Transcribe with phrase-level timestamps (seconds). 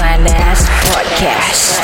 [0.00, 1.76] Panas Podcast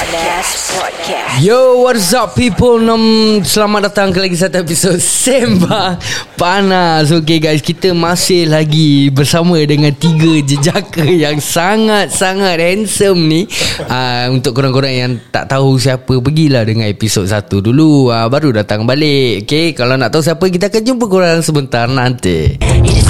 [1.44, 2.80] Yo, what's up people?
[2.80, 6.00] Nam, selamat datang ke lagi satu episod Sembang
[6.40, 7.12] Panas.
[7.12, 13.44] Okay guys, kita masih lagi bersama dengan tiga jejaka yang sangat-sangat handsome ni.
[13.84, 18.08] Uh, Untuk korang-korang yang tak tahu siapa, pergilah dengan episod satu dulu.
[18.08, 19.44] Uh, Baru datang balik.
[19.44, 22.56] Okay, kalau nak tahu siapa, kita akan jumpa korang sebentar nanti.
[22.56, 23.05] Panas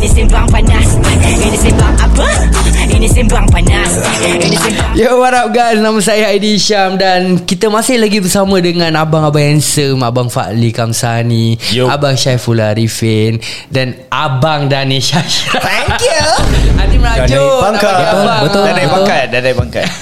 [0.00, 0.96] Ini Simbang Panas.
[1.28, 2.24] Ini Simbang apa?
[2.88, 4.00] Ini Simbang Panas.
[4.24, 5.76] Ini Simbang Yo what up guys?
[5.76, 11.60] Nama saya Aidi Syam Dan kita masih lagi bersama dengan Abang-abang handsome Abang Fadli Kamsani
[11.76, 11.84] Yo.
[11.84, 16.24] Abang Syaiful Arifin Dan Abang Danish Thank you.
[16.80, 17.92] Hati Dah merajuk naik pangkat.
[17.92, 18.40] Nak bagi abang.
[18.56, 19.86] Dah naik pangkat Dah naik pangkat.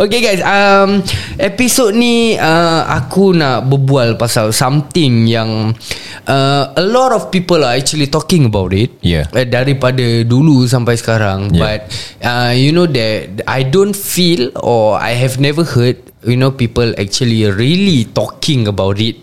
[0.00, 1.04] Okay guys um,
[1.36, 5.76] Episod ni uh, Aku nak berbual pasal Something yang
[6.24, 9.28] uh, A lot of people are actually talking about it Yeah.
[9.34, 11.60] uh, Daripada dulu sampai sekarang Yeah.
[11.60, 11.80] But
[12.24, 16.92] uh, You know that I don't feel Or I have never heard You know people
[17.00, 19.16] actually really talking about it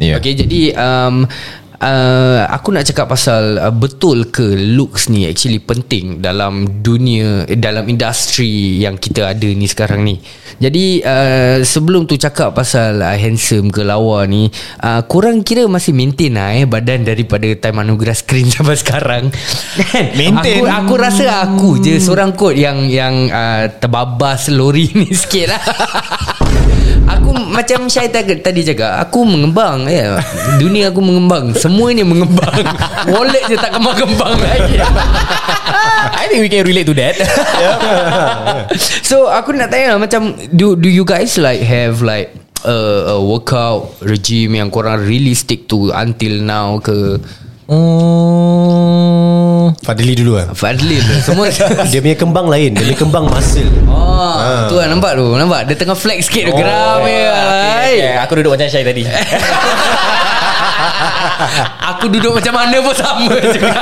[0.00, 0.20] Yeah.
[0.20, 1.28] Okay jadi um,
[1.82, 7.58] Uh, aku nak cakap pasal uh, betul ke looks ni actually penting dalam dunia eh,
[7.58, 10.22] dalam industri yang kita ada ni sekarang ni.
[10.62, 14.46] Jadi uh, sebelum tu cakap pasal uh, handsome ke lawa ni,
[14.78, 19.24] uh, korang kira masih maintain lah eh badan daripada time anugerah screen sampai sekarang.
[20.22, 20.62] Maintain?
[20.62, 25.62] Aku, aku rasa aku je seorang kot yang yang uh, terbabas lori ni sikit lah.
[27.18, 30.16] Aku macam Syai tadi, cakap Aku mengembang ya.
[30.56, 31.52] Dunia aku mengembang.
[31.52, 32.64] Semuanya mengembang.
[33.12, 34.80] Wallet je tak kembang-kembang lagi.
[36.22, 37.16] I think we can relate to that.
[39.08, 42.32] So aku nak tanya Macam Do do you guys like Have like
[42.64, 47.20] a, a workout regime Yang korang really stick to Until now ke
[47.70, 49.70] Hmm.
[49.82, 51.46] Fadli dulu kan Fadli tu Semua
[51.86, 52.74] Dia punya kembang lain.
[52.74, 55.26] Dia punya kembang muscle Oh, tu lah nampak tu?
[55.34, 55.70] Nampak?
[55.70, 57.06] Dia tengah flex sikit tu Geram ya.
[57.06, 57.22] okay,
[58.02, 58.18] okay.
[58.26, 59.06] Aku duduk macam Syai tadi.
[61.94, 63.68] Aku duduk macam mana pun sama juga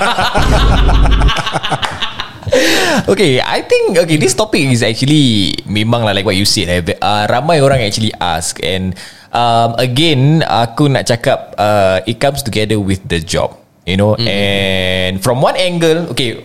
[3.13, 6.69] Okay I think Okay this topic is actually Memang lah like what you said.
[6.69, 8.59] Eh, uh, Ramai orang actually ask.
[8.61, 8.95] And
[9.33, 13.57] um, Again Aku nak cakap uh, It comes together with the job
[13.91, 14.27] You know mm.
[14.31, 16.39] And From one angle Okay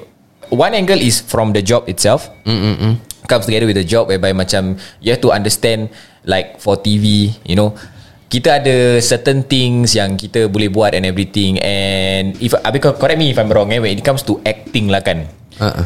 [0.50, 2.97] One angle is From the job itself Mm-mm.
[3.29, 5.94] Comes together with the job Whereby macam You have to understand
[6.25, 7.78] Like for TV You know
[8.25, 13.31] kita ada certain things yang kita boleh buat and everything and if Abi correct me
[13.31, 15.29] if I'm wrong eh when it comes to acting lah kan
[15.61, 15.85] uh-uh.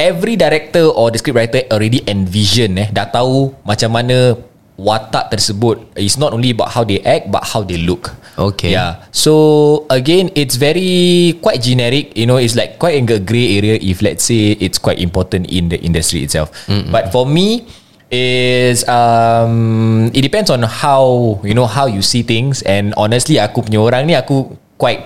[0.00, 4.34] every director or the script writer already envision eh dah tahu macam mana
[4.80, 8.16] watak tersebut is not only about how they act but how they look.
[8.40, 8.72] Okay.
[8.72, 9.04] yeah.
[9.12, 13.76] So again it's very quite generic you know it's like quite in a grey area
[13.76, 16.48] if let's say it's quite important in the industry itself.
[16.64, 17.68] Mm but for me
[18.10, 22.64] is um it depends on how you know how you see things.
[22.64, 25.04] And honestly aku punya orang ni aku quite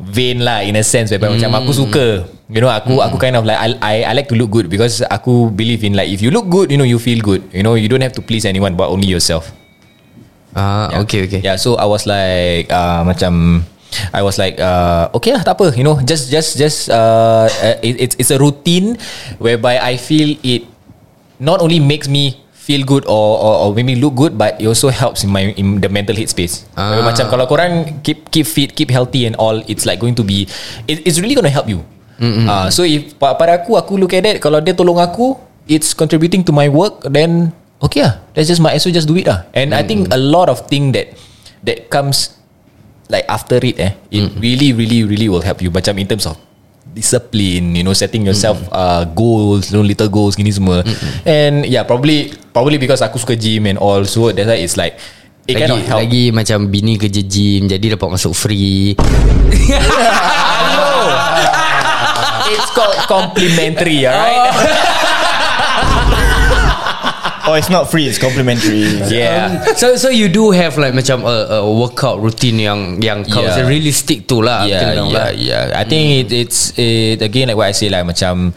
[0.00, 1.40] vain lah in a sense whereby mm.
[1.40, 2.06] macam aku suka
[2.52, 3.06] you know aku mm.
[3.08, 5.96] aku kind of like I, I I like to look good because aku believe in
[5.96, 8.12] like if you look good you know you feel good you know you don't have
[8.16, 9.50] to please anyone but only yourself
[10.56, 11.04] Ah, Yeah.
[11.04, 11.40] okay okay.
[11.44, 13.60] Yeah, so I was like uh, macam
[14.08, 17.76] I was like uh, okay lah tak apa you know just just just uh, uh,
[17.84, 18.96] it, it's it's a routine
[19.36, 20.64] whereby I feel it
[21.36, 24.66] not only makes me feel good or, or or make me look good but it
[24.66, 26.66] also helps in my in the mental headspace.
[26.74, 26.98] Ah.
[27.06, 30.50] Macam kalau korang keep keep fit, keep healthy and all it's like going to be
[30.90, 31.86] it, it's really going to help you.
[32.18, 32.50] Mm-hmm.
[32.50, 35.38] Uh, so if pa- pada aku aku look at that kalau dia tolong aku
[35.70, 39.30] it's contributing to my work then okay lah let's just as well just do it
[39.30, 39.46] lah.
[39.54, 39.80] And mm-hmm.
[39.80, 41.14] I think a lot of thing that
[41.62, 42.34] that comes
[43.06, 44.42] like after it eh it mm-hmm.
[44.42, 46.34] really really really will help you macam in terms of
[46.96, 48.72] discipline you know setting yourself mm-hmm.
[48.72, 50.80] uh, goals you know, little goals gini semua.
[50.80, 51.28] Mm-hmm.
[51.28, 54.96] and yeah probably probably because aku suka gym and all so that's why it's like
[55.46, 56.00] it lagi, help.
[56.02, 58.98] lagi macam bini kerja gym Jadi dapat masuk free.
[62.46, 64.54] It's called complimentary alright
[67.46, 71.62] Oh it's not free It's complimentary yeah So so you do have like macam a,
[71.62, 73.62] a workout routine yang yang kau Yeah.
[73.64, 75.28] really stick to lah yeah, yeah, lah.
[75.30, 75.64] yeah.
[75.78, 78.50] I think it, it's it again like what I say like macam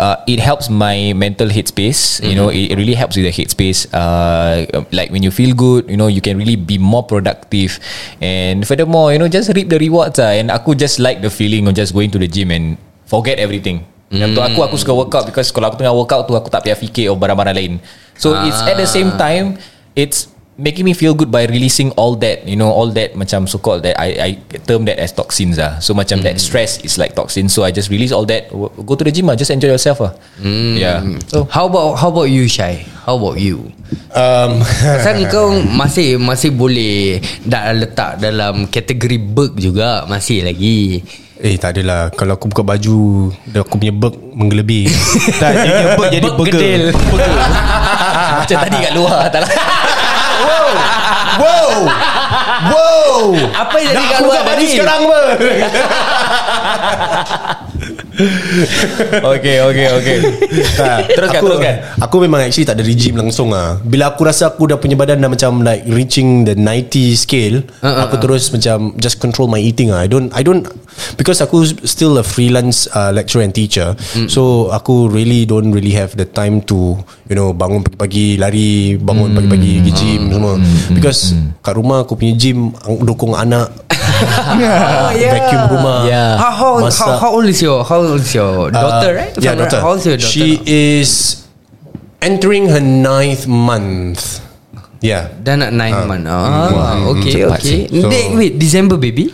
[0.00, 2.24] uh, it helps my mental headspace.
[2.24, 3.84] You know, it, it really helps with the headspace.
[3.92, 4.64] Uh,
[4.96, 7.76] like when you feel good, you know, you can really be more productive.
[8.24, 10.16] And furthermore, you know, just reap the rewards.
[10.16, 13.36] Ah, and aku just like the feeling of just going to the gym and forget
[13.36, 13.84] everything.
[14.10, 16.74] Yang tu aku aku suka workout because kalau aku tengah workout tu aku tak payah
[16.74, 17.72] fikir oh barang-barang lain.
[18.20, 19.56] So it's at the same time
[19.96, 20.28] it's
[20.60, 23.80] making me feel good by releasing all that you know all that macam so called
[23.80, 24.30] that I I
[24.68, 25.80] term that as toxins ah.
[25.80, 27.56] So macam that stress is like toxins.
[27.56, 28.52] So I just release all that.
[28.52, 30.12] Go to the gym ah, just enjoy yourself ah.
[30.76, 31.00] Yeah.
[31.32, 32.84] So How about how about you Syai?
[33.08, 33.72] How about you?
[34.12, 34.60] um,
[35.00, 41.00] Pasal kau masih masih boleh dah letak dalam kategori berg juga masih lagi.
[41.40, 42.12] Eh tak adalah.
[42.12, 44.92] Kalau aku buka baju dah Aku punya berg Menggelebih
[45.40, 46.80] Tak dia punya berg jadi Berg burger.
[48.40, 49.50] macam tadi kat luar tak lah.
[51.40, 51.76] Wow.
[52.60, 53.22] Wow.
[53.56, 54.66] Apa yang jadi Dah kat aku luar buka baju tadi?
[54.68, 55.18] sekarang apa
[59.34, 60.18] okay, okay, okay.
[60.76, 61.74] Tak, Teruskan, aku, teruskan.
[62.02, 63.78] Aku memang actually tak ada regime langsung ah.
[63.80, 67.86] Bila aku rasa aku dah punya badan dah macam like reaching the 90 scale, Uh,
[67.86, 70.04] uh, aku terus macam just control my eating ah.
[70.04, 70.68] I don't I don't
[71.16, 73.96] because aku still a freelance uh, lecturer and teacher.
[74.16, 74.28] Mm.
[74.28, 76.98] So aku really don't really have the time to
[77.30, 80.54] you know bangun pagi-pagi lari, bangun pagi-pagi pergi gym semua.
[80.92, 81.32] Because
[81.64, 82.74] kat rumah aku punya gym
[83.04, 83.70] dukung anak.
[84.20, 85.32] Oh, yeah.
[85.34, 85.98] Vacuum rumah.
[86.06, 86.36] Yeah.
[86.36, 87.16] How how, how Masak.
[87.20, 89.32] how old is your how old is your daughter right?
[89.36, 89.80] If Yeah, right, daughter.
[89.80, 90.32] How old is your daughter?
[90.32, 91.10] She is
[92.20, 94.44] entering her ninth month.
[95.00, 95.32] Yeah.
[95.40, 98.04] Dah nak 9 month ah, Okay cepat okay sih.
[98.04, 99.32] So- wait December baby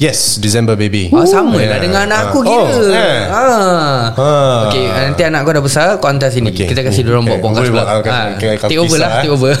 [0.00, 1.12] Yes, December baby.
[1.12, 1.80] Oh, sama lah Yeah.
[1.84, 2.48] dengan anak aku Ah.
[2.48, 2.72] kira.
[2.72, 3.20] Oh, eh.
[3.28, 4.00] ah.
[4.16, 4.58] Ah.
[4.64, 6.48] Okay, nanti anak kau dah besar, kau hantar sini.
[6.48, 6.72] Okay.
[6.72, 7.36] Kita kasih diorang Okay.
[7.36, 7.82] buat podcast pula.
[7.84, 8.00] ah, Ah,
[8.32, 9.20] okay, okay, take over lah, eh.
[9.20, 9.52] take over.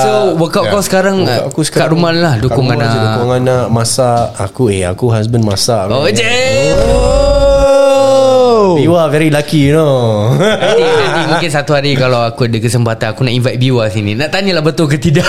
[0.00, 0.72] so, workout Yeah.
[0.72, 2.88] kau sekarang Workout aku kat rumah lah, dukung anak.
[2.88, 4.32] Dukung anak masak.
[4.40, 5.92] Aku eh aku husband masak.
[5.92, 6.24] Oh, je.
[8.78, 10.32] You are very lucky, you know.
[10.32, 14.14] Nanti, nanti mungkin satu hari kalau aku ada kesempatan aku nak invite Biwa sini.
[14.14, 15.26] Nak tanyalah betul ke tidak.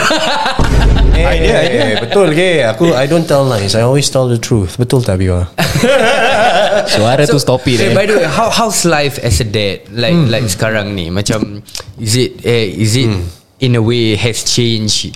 [1.25, 1.86] Idea, idea.
[2.04, 2.63] Betul ke?
[2.63, 3.75] Aku I don't tell lies.
[3.75, 4.77] I always tell the truth.
[4.77, 5.48] Betul tak Biwa?
[6.94, 7.95] Suara tu stop it eh, eh.
[7.95, 10.30] By the way how, How's life as a dad Like Hmm.
[10.31, 11.62] like sekarang ni Macam
[12.00, 13.25] Is it eh, Is it Hmm.
[13.60, 15.13] In a way Has changed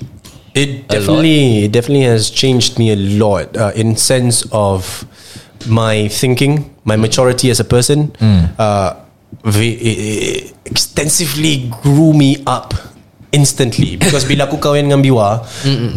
[0.54, 5.02] It definitely, it definitely has changed me a lot uh, in sense of
[5.66, 8.14] my thinking, my maturity as a person.
[8.22, 8.94] Uh,
[9.50, 12.78] i- i- extensively grew me up
[13.34, 13.98] instantly.
[13.98, 15.42] Because bila aku kahwin dengan Biwa,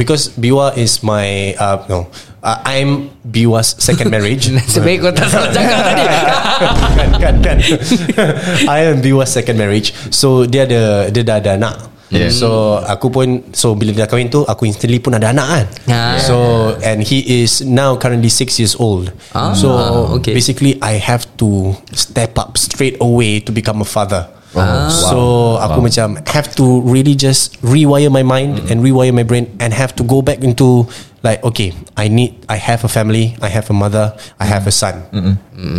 [0.00, 2.08] because Biwa is my uh, no,
[2.40, 4.48] uh, I'm Biwa's second marriage.
[4.72, 6.04] Sebaik kau tak salah cakap tadi.
[7.00, 7.58] Kan kan kan.
[8.74, 9.92] I am Biwa's second marriage.
[10.08, 11.76] So dia ada Dia dah ada anak.
[12.08, 12.30] Yeah.
[12.30, 15.66] So aku pun So bila dia kahwin tu Aku instantly pun ada anak kan.
[15.90, 16.14] Ah.
[16.22, 16.36] So
[16.80, 19.10] And he is Now currently 6 years old.
[19.34, 19.74] Ah, So
[20.16, 20.32] okay.
[20.32, 24.88] Basically I have to Step up straight away To become a father Ah.
[24.88, 28.70] So aku macam Have to really just Rewire my mind mm.
[28.72, 30.88] And rewire my brain And have to go back into
[31.20, 34.52] Like okay I need I have a family I have a mother I mm.
[34.52, 35.06] have a son.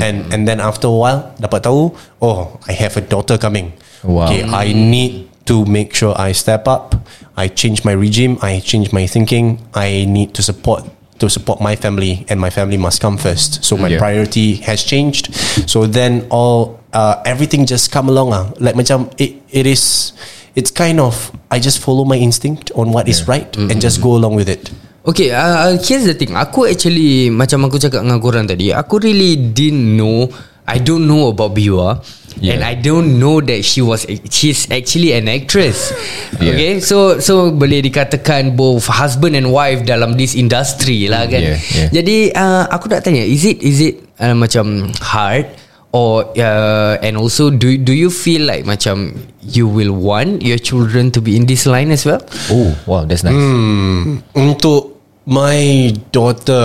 [0.01, 3.73] And and then after a while Dapat tahu Oh I have a daughter coming.
[4.05, 4.29] Wow.
[4.29, 4.53] Okay mm.
[4.53, 6.93] I need to make sure I step up
[7.39, 10.83] I change my regime I change my thinking I need to support
[11.19, 13.63] to support my family and my family must come first.
[13.65, 13.97] So my Yeah.
[13.97, 15.33] priority has changed.
[15.65, 18.49] So then all uh, everything just come along ah.
[18.57, 20.17] like macam it, it is
[20.57, 24.17] it's kind of I just follow my instinct on what is right and just go
[24.17, 24.73] along with it
[25.07, 29.39] Okay uh, Here's the thing Aku actually Macam aku cakap dengan korang tadi Aku really
[29.39, 30.27] didn't know
[30.67, 32.03] I don't know about Biwa
[32.37, 32.53] Yeah.
[32.53, 35.89] And I don't know that she was She's actually an actress
[36.43, 36.53] Yeah.
[36.53, 41.57] Okay So so boleh dikatakan Both husband and wife Dalam this industry lah kan Yeah,
[41.57, 41.89] yeah.
[41.89, 45.49] Jadi uh, Aku nak tanya Is it Is it uh, Macam hard
[45.95, 51.11] Or uh, And also Do do you feel like Macam You will want Your children
[51.15, 52.19] To be in this line as well?
[52.51, 53.35] Oh wow that's nice.
[53.35, 56.63] Hmm, untuk my daughter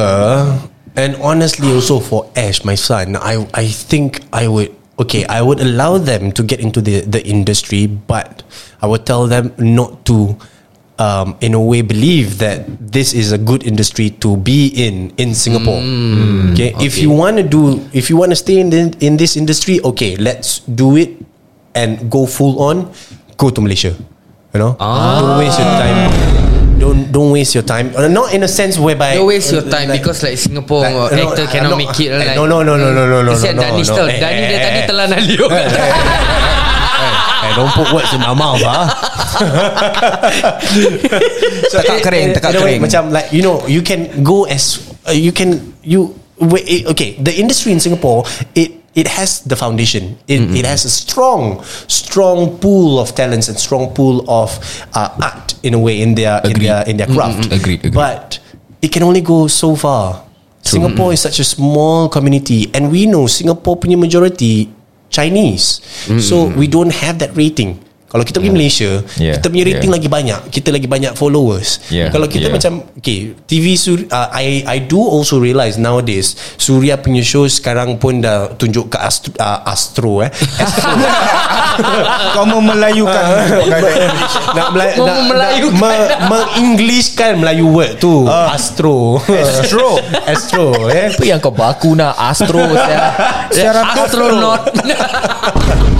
[0.94, 4.70] and honestly also for Ash my son I I think I would
[5.02, 8.46] okay I would allow them to get into the the industry but
[8.78, 10.38] I would tell them not to
[10.98, 15.34] um, in a way believe that this is a good industry to be in in
[15.34, 15.80] Singapore.
[16.52, 16.74] Okay?
[16.80, 19.80] if you want to do if you want to stay in the, in this industry
[19.82, 21.16] okay let's do it
[21.74, 22.92] and go full on
[23.40, 23.96] go to Malaysia
[24.52, 24.76] you know?
[24.76, 26.00] Don't waste your time.
[26.82, 27.94] Don't don't waste your time.
[27.96, 31.14] Uh, not in a sense whereby Don't waste your time like- Because like Singapore like,
[31.16, 33.22] no, Actor I'm cannot not- make it eh, like, no, no, no, no, no, no,
[33.22, 33.96] no, Kesian no, Danish no.
[34.02, 34.86] tau Eh, Dani eh, dia eh, tadi eh.
[34.90, 35.46] telan Alio
[37.52, 38.88] hey, don't put words in my mouth ah.
[41.68, 42.80] so, Tekak kering, tekak way, kering.
[42.80, 47.32] Macam like you know you can go as uh, you can you wait, okay the
[47.36, 48.24] industry in Singapore
[48.56, 50.18] it it has the foundation.
[50.28, 54.52] It, it has a strong strong pool of talents and strong pool of
[54.92, 57.52] uh, art in a way in their in their in their craft.
[57.52, 57.94] Agreed, agreed.
[57.94, 58.38] but
[58.80, 60.24] it can only go so far.
[60.62, 64.70] Singapore is such a small community and we know Singapore punya majority
[65.12, 65.80] Chinese.
[66.06, 66.58] So mm-hmm.
[66.58, 67.78] we don't have that rating.
[68.12, 69.40] Kalau kita pergi Malaysia, Yeah.
[69.40, 69.96] kita punya rating Yeah.
[69.96, 70.40] lagi banyak.
[70.52, 71.80] Kita lagi banyak followers.
[71.88, 72.12] Yeah.
[72.12, 72.54] Kalau kita Yeah.
[72.54, 77.96] macam okay, TV Sur uh, I I do also realise nowadays Surya punya show sekarang
[77.96, 80.30] pun dah tunjuk ke Astro, uh, Astro eh.
[80.58, 80.92] Astro.
[82.32, 83.24] Kau mau melayukan
[84.56, 85.80] nak Melayu nak, nak melayukan.
[85.80, 85.92] me,
[86.28, 89.96] mengenglishkan Melayu word tu Astro Astro
[90.30, 93.16] Astro eh Apa yang kau baku nak Astro saya.
[93.48, 94.68] Secara Astronaut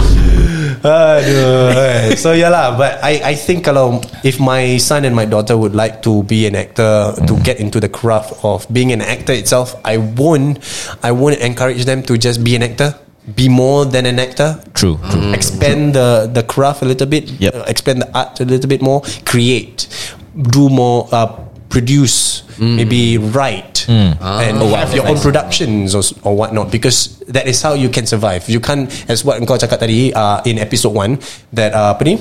[0.81, 2.17] Aduh eh.
[2.17, 5.76] So yeah lah But I I think kalau If my son and my daughter Would
[5.76, 9.76] like to be an actor To get into the craft Of being an actor itself
[9.85, 10.62] I won't
[11.05, 12.97] I won't encourage them To just be an actor.
[13.23, 14.59] Be more than an actor.
[14.75, 15.31] True, true.
[15.31, 17.31] expand the the craft a little bit.
[17.38, 17.55] Yep.
[17.55, 19.02] uh, expand the art a little bit more.
[19.23, 19.87] Create.
[20.35, 21.31] Do more uh,
[21.73, 27.73] produce maybe write and have your own productions or, or whatnot because that is how
[27.73, 31.17] you can survive you can't as what engkau cakap tadi uh, in episode 1
[31.57, 32.17] that uh, apa ni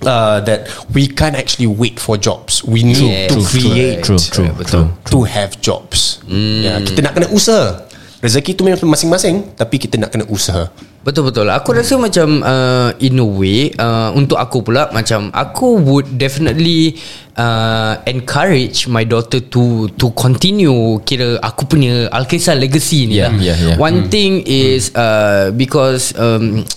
[0.00, 0.64] Uh, that
[0.96, 2.64] we can't actually wait for jobs.
[2.64, 4.96] We need Yeah, to true, create true, true, betul.
[5.12, 6.24] to have jobs.
[6.24, 7.84] Yeah, kita nak kena usaha.
[8.24, 10.72] Rezeki tu memang masing-masing, tapi kita nak kena usaha.
[11.00, 11.48] Betul betul.
[11.48, 17.00] Aku rasa macam uh, in a way uh, untuk aku pula macam aku would definitely
[17.40, 23.16] uh, encourage my daughter to to continue kira aku punya Alkisah legacy ni.
[23.16, 23.40] Yeah, lah.
[23.40, 23.76] yeah, yeah.
[23.80, 26.68] One thing is uh, because um,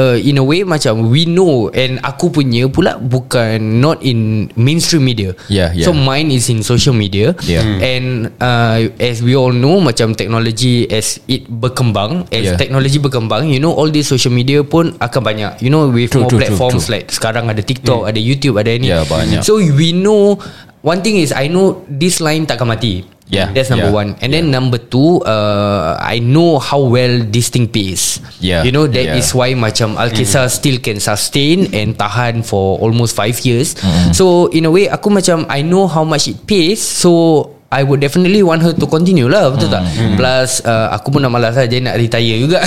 [0.00, 5.04] uh, in a way macam we know and aku punya pula bukan not in mainstream
[5.04, 5.36] media.
[5.52, 5.84] Yeah, yeah.
[5.84, 7.36] So mine is in social media.
[7.44, 7.60] Yeah.
[7.60, 7.78] Hmm.
[7.84, 8.06] And
[8.40, 12.56] uh, as we all know macam teknologi as it berkembang, as Yeah.
[12.56, 15.60] teknologi berkembang, you know all these social media pun akan banyak.
[15.60, 16.96] You know with True, more true, true, platforms true.
[16.96, 18.88] like sekarang ada TikTok, ada YouTube, ada ni.
[18.88, 19.44] Yeah, banyak.
[19.44, 20.40] So we know
[20.80, 23.04] one thing is I know this line takkan mati.
[23.30, 24.18] Yeah, That's number yeah, one.
[24.18, 28.18] And then number two, uh, I know how well this thing pays.
[28.42, 29.20] Yeah, You know that yeah.
[29.22, 33.78] is why macam Alkisah still can sustain and tahan for almost five years.
[33.78, 34.10] Mm-hmm.
[34.18, 36.82] So in a way aku macam I know how much it pays.
[36.82, 40.18] So I would definitely want her to continue lah Betul tak Mm-hmm.
[40.18, 42.58] Plus uh, Aku pun dah malas saja Nak retire juga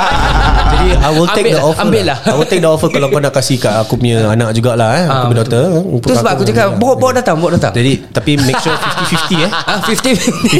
[0.74, 2.18] Jadi I will take Ambil the lah, offer ambil lah.
[2.20, 5.06] I will take the offer Kalau kau nak kasih kat aku punya anak jugalah eh
[5.06, 5.64] Aku Ah, punya daughter
[6.02, 9.50] Tu sebab aku cakap Bawa, bawa datang Bawa datang Jadi Tapi make sure 50-50 eh
[9.54, 10.02] Ah, 50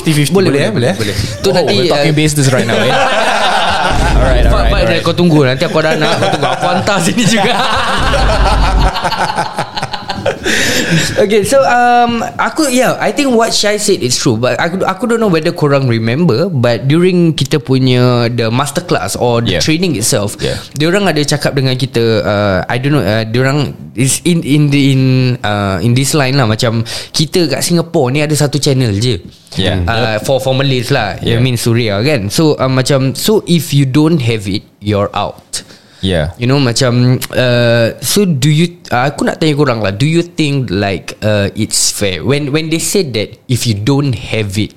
[0.07, 0.71] 50-50 boleh, boleh, eh?
[0.71, 1.43] boleh, Boleh, eh?
[1.43, 2.78] Tu Oh, nanti we're talking uh, business right now.
[2.78, 2.87] Eh?
[4.14, 5.02] alright, alright, alright.
[5.02, 7.52] Kau tunggu Nanti aku ada anak Kau tunggu Aku hantar sini juga
[11.18, 15.10] Okay so um, Aku yeah I think what Shai said is true But aku aku
[15.10, 19.62] don't know whether korang remember But during kita punya The masterclass Or the Yeah.
[19.62, 20.58] training itself Yeah.
[20.74, 24.80] Diorang ada cakap dengan kita uh, I don't know uh, Diorang is in in the,
[24.90, 25.02] in
[25.40, 26.82] uh, in this line lah Macam
[27.14, 29.22] Kita kat Singapore ni Ada satu channel je
[29.54, 29.86] Yeah.
[29.86, 31.38] uh, For for Malays lah yeah.
[31.38, 35.62] I mean Suria kan So uh, macam So if you don't have it You're out
[36.04, 36.37] Yeah.
[36.37, 40.20] You know macam uh, So do you uh, Aku nak tanya korang lah Do you
[40.20, 44.76] think like uh, It's fair When when they said that If you don't have it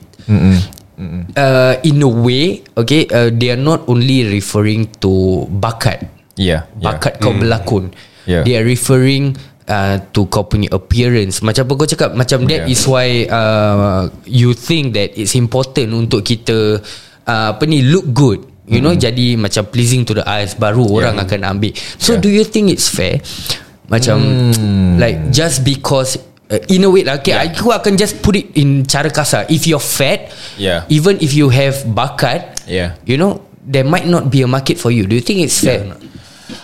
[1.35, 6.07] Uh, In a way Okay uh, They are not only referring to Bakat
[6.39, 6.65] Yeah.
[6.79, 6.95] yeah.
[6.95, 7.91] Bakat kau berlakon
[8.27, 8.43] Yeah.
[8.43, 9.35] They are referring
[9.67, 12.73] uh, To kau punya appearance Macam apa kau cakap Macam that Yeah.
[12.73, 16.79] is why uh, You think that It's important Untuk kita
[17.27, 21.15] uh, Apa ni Look good You know Jadi macam pleasing to the eyes Baru orang
[21.17, 22.23] akan ambil So Yeah.
[22.23, 23.23] do you think it's fair
[23.87, 24.19] Macam
[24.99, 26.19] Like just because
[26.51, 27.47] uh, In a way lah okay, Yeah.
[27.55, 30.83] Aku akan just put it In cara kasar If you're fat Yeah.
[30.91, 32.99] Even if you have bakat Yeah.
[33.07, 35.87] You know There might not be a market for you Do you think it's fair
[35.87, 35.99] not?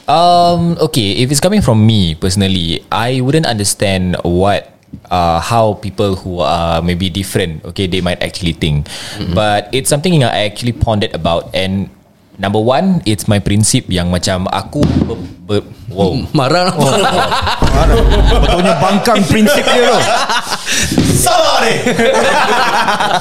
[0.08, 0.76] Um.
[0.80, 1.20] Okay.
[1.24, 4.73] If it's coming from me personally, I wouldn't understand what.
[5.12, 8.90] Uh, how people who are maybe different, okay, they might actually think,
[9.36, 11.54] but it's something yang I actually pondered about.
[11.54, 11.94] And
[12.42, 15.62] number one, it's my principle yang macam aku, ber, ber,
[15.94, 16.82] wow, Marah apa?
[18.42, 19.98] Betulnya bangkang prinsip dia tu
[21.14, 21.76] Salah ni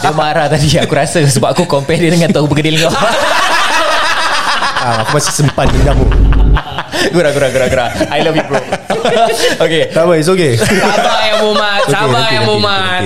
[0.00, 0.80] dia marah tadi.
[0.80, 2.92] Aku rasa sebab aku compare dia dengan tahu bergedil kau.
[4.80, 6.31] ah, Aku masih sempat dendam tu
[7.12, 7.88] gurau, gurau, gurau, gurau.
[8.10, 8.60] I love you, bro.
[9.64, 9.82] okay.
[9.90, 10.56] Tak apa it's okay.
[10.58, 11.80] Sabar ya Muhammad.
[11.88, 13.02] Sabar ya Muhammad.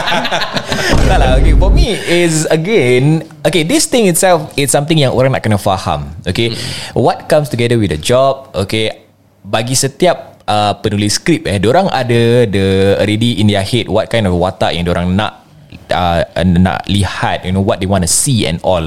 [1.10, 1.54] tak lah okay.
[1.56, 6.14] For me is again okay this thing itself it's something yang orang nak kena faham
[6.22, 6.54] okay?
[6.94, 9.06] What comes together with the job okay?
[9.40, 14.28] Bagi setiap uh, penulis skrip eh orang ada the already in their head what kind
[14.28, 15.42] of watak yang orang nak
[15.90, 18.86] uh, nak lihat you know what they want to see and all.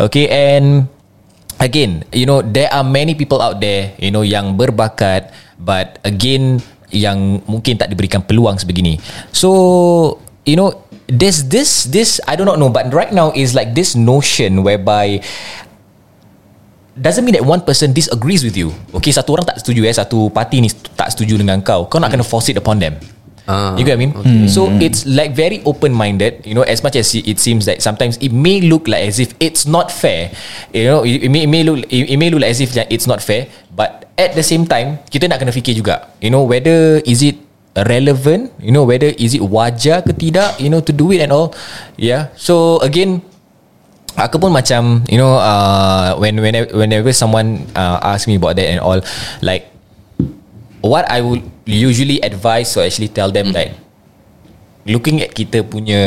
[0.00, 0.88] Okay and
[1.62, 5.30] again you know there are many people out there you know yang berbakat
[5.62, 6.58] but again
[6.92, 8.98] yang mungkin tak diberikan peluang sebegini
[9.30, 10.74] so you know
[11.06, 15.22] there's this this I do not know but right now is like this notion whereby
[16.92, 18.68] doesn't mean that one person disagrees with you.
[18.92, 21.88] Okay, satu orang tak setuju eh, satu parti ni tak setuju dengan kau.
[21.88, 23.00] Kau nak kena force it upon them.
[23.46, 24.46] Ah, you get what I mean?
[24.46, 26.46] So it's like very open-minded.
[26.46, 29.34] You know, as much as it seems that sometimes it may look like as if
[29.42, 30.30] it's not fair.
[30.70, 32.70] You know, it, it may, it may look it, it may look like as if
[32.76, 33.50] it's not fair.
[33.74, 36.06] But at the same time, kita nak kena fikir juga.
[36.22, 37.40] You know, whether is it
[37.74, 38.54] relevant?
[38.62, 40.62] You know, whether is it wajar ke tidak?
[40.62, 41.50] You know, to do it and all.
[41.98, 42.30] Yeah.
[42.38, 43.26] So again,
[44.12, 48.68] aku pun macam you know uh, when whenever, whenever someone uh, ask me about that
[48.68, 49.00] and all
[49.40, 49.71] like
[50.82, 53.72] what I would usually advise or actually tell them like
[54.84, 56.02] looking at kita punya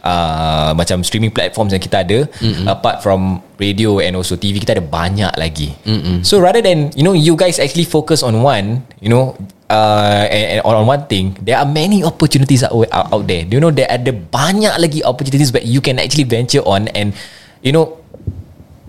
[0.00, 2.66] uh, macam streaming platforms yang kita ada mm-hmm.
[2.66, 5.76] apart from radio and also TV kita ada banyak lagi.
[5.84, 6.24] Mm-hmm.
[6.24, 9.36] so rather than you know you guys actually focus on one you know
[9.68, 13.44] uh, and, and on one thing there are many opportunities out, out, out there.
[13.44, 17.12] You know there ada banyak lagi opportunities that you can actually venture on and
[17.60, 18.00] you know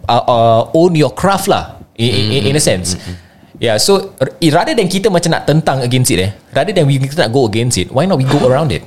[0.08, 2.96] uh, uh, own your craft lah in, in, in a sense
[3.58, 7.02] Yeah, so r- rather than kita macam nak tentang against it eh, rather than we
[7.02, 8.86] kita nak go against it, why not we go around it?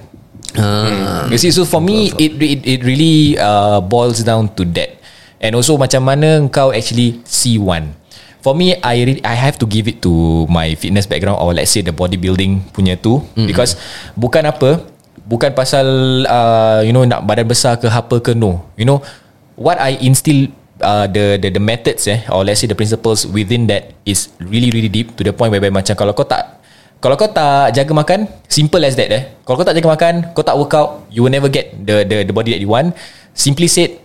[0.54, 1.26] Ah.
[1.30, 4.98] You see, so for me, it it, it really uh, boils down to that,
[5.42, 7.98] and also macam mana kau actually see one.
[8.40, 11.76] For me, I really, I have to give it to my fitness background or let's
[11.76, 13.44] say the bodybuilding punya tu mm-hmm.
[13.44, 13.76] because
[14.16, 14.80] bukan apa,
[15.28, 15.86] bukan pasal
[16.24, 19.04] uh, you know nak badan besar ke apa ke no, you know
[19.60, 20.48] what I instill
[20.80, 24.72] uh, the the the methods eh or let's say the principles within that is really
[24.72, 26.60] really deep to the point whereby macam kalau kau tak
[27.00, 29.32] kalau kau tak jaga makan simple as that eh.
[29.48, 32.28] Kalau kau tak jaga makan kau tak work out you will never get the the
[32.28, 32.92] the body that you want.
[33.32, 33.96] Simply said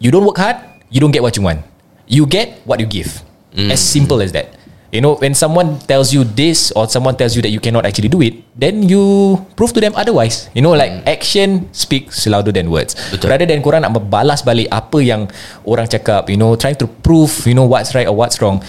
[0.00, 0.56] you don't work hard
[0.88, 1.60] you don't get what you want.
[2.08, 3.20] You get what you give.
[3.52, 4.57] As simple as that
[4.88, 8.08] you know when someone tells you this or someone tells you that you cannot actually
[8.08, 10.48] do it then you prove to them otherwise.
[10.56, 12.96] You know like action speaks louder than words.
[13.12, 13.30] Betul.
[13.30, 15.28] rather than korang nak balas balik apa yang
[15.68, 18.64] orang cakap you know trying to prove you know what's right or what's wrong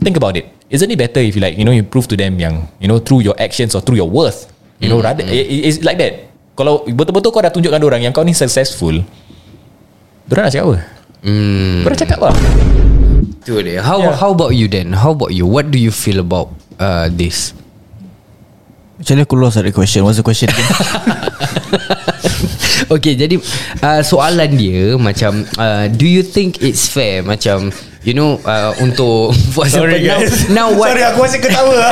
[0.00, 0.48] think about it.
[0.68, 3.00] Isn't it better if you like you know you prove to them yang you know
[3.00, 4.48] through your actions or through your worth?
[4.78, 6.28] You know rather it, it's like that.
[6.58, 8.98] Kalau betul-betul kau dah tunjukkan orang yang kau ni successful
[10.28, 10.78] Diorang nak cakap apa?
[11.22, 11.80] Hmm.
[11.86, 12.34] Korang cakap lah
[13.48, 13.80] Tu dia.
[13.80, 14.12] How Yeah.
[14.12, 14.92] how about you then?
[14.92, 15.48] How about you?
[15.48, 17.56] What do you feel about uh, this?
[19.00, 20.68] Macam mana aku lost that question What's the question again
[22.98, 23.38] okay, jadi
[23.78, 27.70] uh, soalan dia macam uh, do you think it's fair macam
[28.02, 30.18] you know uh, untuk for example now,
[30.50, 31.76] now what Sorry aku masih ketawa.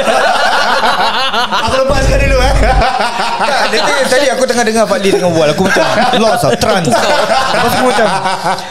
[1.36, 2.54] Aku lepaskan dulu eh.
[3.38, 5.52] Tak, dia, tadi- Tadi aku tengah dengar Fadli tengah bual.
[5.52, 5.84] Aku macam
[6.16, 6.88] Lost lah Trans.
[6.88, 8.06] Lepas aku macam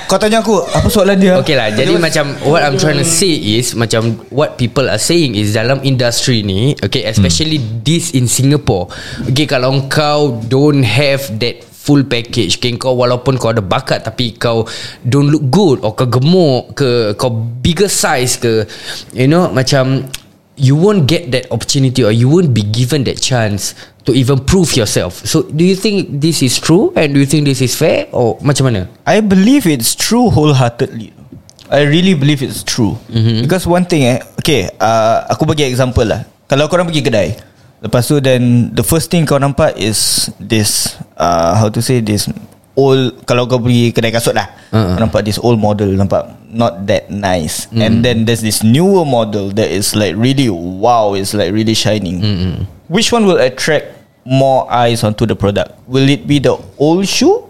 [0.10, 1.38] Kau tanya aku Apa soalan dia?
[1.38, 5.38] Okay lah Jadi macam What I'm trying to say is Macam What people are saying
[5.38, 8.89] is Dalam industri ni Okay especially this in Singapore
[9.30, 14.36] Okay kalau kau Don't have that Full package okay, Kau walaupun kau ada bakat Tapi
[14.36, 14.65] kau
[15.06, 17.30] Don't look good Or kau gemuk ke Kau
[17.62, 18.65] bigger size ke
[19.13, 20.10] You know Macam
[20.56, 24.74] You won't get that opportunity Or you won't be given that chance To even prove
[24.74, 28.10] yourself So do you think This is true And do you think this is fair
[28.10, 31.15] Or macam mana I believe it's true wholeheartedly.
[31.69, 32.98] I really believe it's true.
[33.10, 33.41] Mm-hmm.
[33.41, 36.21] Because one thing eh, okay, uh, aku bagi example lah.
[36.45, 37.30] Kalau korang pergi kedai,
[37.86, 42.26] lepas tu then the first thing kau nampak is this, uh, how to say this
[42.74, 43.21] old.
[43.30, 44.98] Kalau kau pergi kedai kasut lah, Uh-uh.
[44.98, 47.69] kau nampak this old model, nampak not that nice.
[47.69, 47.82] Mm.
[47.86, 52.19] And then there's this newer model that is like really wow, it's like really shining.
[52.19, 52.56] Mm-hmm.
[52.89, 53.93] Which one will attract
[54.26, 55.78] more eyes onto the product?
[55.86, 57.45] Will it be the old shoe?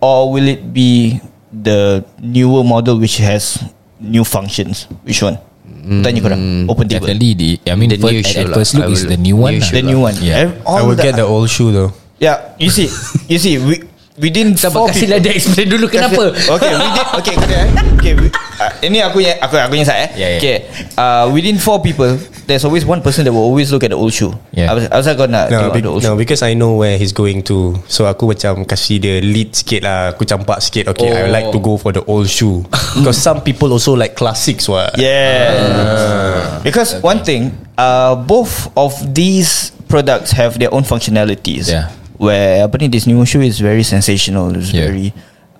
[0.00, 1.20] or will it be
[1.52, 3.62] the newer model which has
[4.00, 4.84] new functions?
[5.02, 5.38] Which one?
[5.86, 6.42] Tanya korang.
[6.66, 7.06] Open table.
[7.06, 8.56] Definitely the, I mean The the new first, at, at lah.
[8.58, 9.70] first look I is will- the new one new lah.
[9.70, 10.14] The new one.
[10.18, 10.42] Yeah.
[10.42, 11.92] Ev- all I would the- get the old shoe though.
[12.18, 12.88] Yeah, you see,
[13.30, 13.84] you see, we
[14.16, 15.24] within Sabar kasihlah people.
[15.24, 17.68] dia explain dulu kenapa Okay, within, okay, kena eh.
[17.96, 20.10] Okay, we, uh, ini aku yang aku aku yang saya eh.
[20.16, 20.40] Yeah, yeah.
[20.40, 20.56] Okay,
[20.94, 24.12] uh, within four people, there's always one person that will always look at the old
[24.12, 24.32] shoe.
[24.56, 24.72] Yeah.
[24.88, 26.18] Asal kau nak No, tengok be, the old no, shoe?
[26.18, 27.76] because I know where he's going to.
[27.86, 30.14] So aku macam kasih dia lead sikit lah.
[30.14, 30.88] Aku campak sikit.
[30.92, 31.32] Okay, I Oh.
[31.32, 32.64] like to go for the old shoe.
[32.96, 34.64] Because some people also like classics.
[34.64, 34.96] What?
[34.96, 36.60] Yeah.
[36.62, 41.68] Because one thing, uh, both of these products have their own functionalities.
[41.68, 41.90] Yeah.
[42.16, 44.52] Where apa ni this new shoe is very sensational.
[44.56, 44.88] It's Yeah.
[44.88, 45.08] very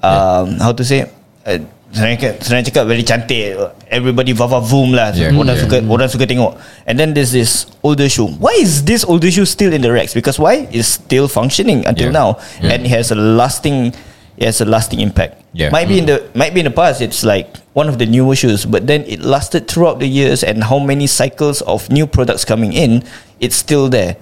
[0.02, 1.04] um, how to say
[1.44, 1.58] uh,
[1.92, 3.56] senang cakap, senang cakap very cantik.
[3.92, 5.12] Everybody vava voom lah.
[5.12, 5.36] Yeah.
[5.36, 5.62] Orang Yeah.
[5.68, 6.56] suka orang suka tengok.
[6.88, 8.28] And then there's this older shoe.
[8.40, 10.16] Why is this older shoe still in the racks?
[10.16, 10.64] Because why?
[10.72, 12.18] It's still functioning until Yeah.
[12.20, 12.28] now,
[12.60, 12.76] Yeah.
[12.76, 13.92] and it has a lasting.
[14.36, 15.40] It has a lasting impact.
[15.56, 15.72] Yeah.
[15.72, 17.00] Might be in the might be in the past.
[17.00, 20.60] It's like one of the newer shoes, but then it lasted throughout the years, and
[20.68, 23.00] how many cycles of new products coming in,
[23.40, 24.20] it's still there.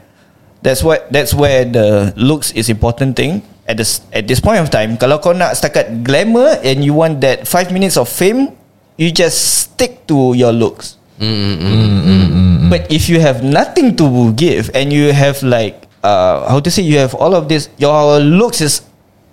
[0.64, 3.44] That's what that's where the looks is important thing.
[3.68, 7.20] At this at this point of time, kalau kau nak setakat glamour and you want
[7.20, 8.56] that five minutes of fame,
[8.96, 10.96] you just stick to your looks.
[11.20, 16.68] Mm, But if you have nothing to give and you have like uh, how to
[16.72, 18.80] say you have all of this, your looks is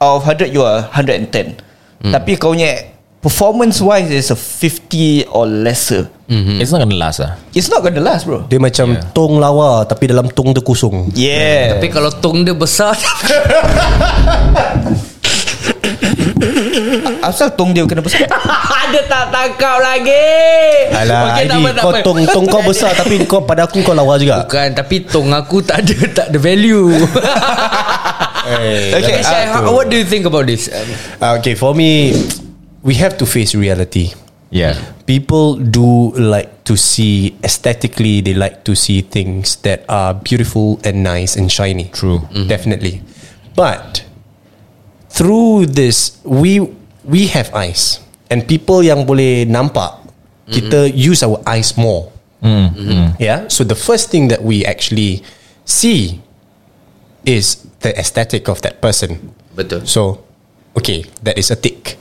[0.04, 1.60] out of 100 you are 110.
[2.12, 2.90] Tapi kau punya
[3.21, 6.10] performance wise is a 50 or lesser.
[6.31, 8.47] It's not gonna last lah It's not gonna last, bro.
[8.47, 9.03] Dia macam Yeah.
[9.12, 11.75] tong lawa Tapi dalam tong dia kosong Yeah.
[11.75, 12.95] Tapi kalau tong dia besar
[17.21, 18.25] Asal tong dia kena besar.
[18.91, 20.27] Dia tak tangkap lagi
[20.91, 21.99] Alah Okey, tak Aidi apa, tak Kau apa.
[22.01, 25.60] tong Tong kau besar Tapi kau pada aku kau lawa juga Bukan Tapi tong aku
[25.60, 26.91] tak ada Tak ada value
[28.47, 30.67] Eh, Okay Okay, Syai, uh, What do you think about this
[31.19, 32.12] Uh, okay, for me,
[32.84, 34.13] we have to face reality.
[34.52, 34.76] Yeah
[35.12, 38.24] People do like to see aesthetically.
[38.24, 41.91] They like to see things that are beautiful and nice and shiny.
[41.91, 42.24] True.
[42.32, 42.48] Mm-hmm.
[42.48, 43.04] definitely.
[43.60, 44.08] But
[45.12, 46.63] through this, we
[47.04, 48.00] we have eyes,
[48.32, 50.54] and people yang boleh nampak, mm-hmm.
[50.56, 52.08] kita use our eyes more.
[52.39, 52.88] Mm, mm-hmm.
[52.88, 53.08] mm.
[53.20, 53.52] Yeah.
[53.52, 55.28] So the first thing that we actually
[55.67, 56.24] see
[57.28, 59.36] is the aesthetic of that person.
[59.60, 60.24] Betul So,
[60.80, 62.00] okay, that is a tick.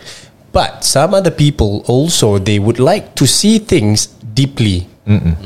[0.51, 4.91] But some other people also they would like to see things deeply.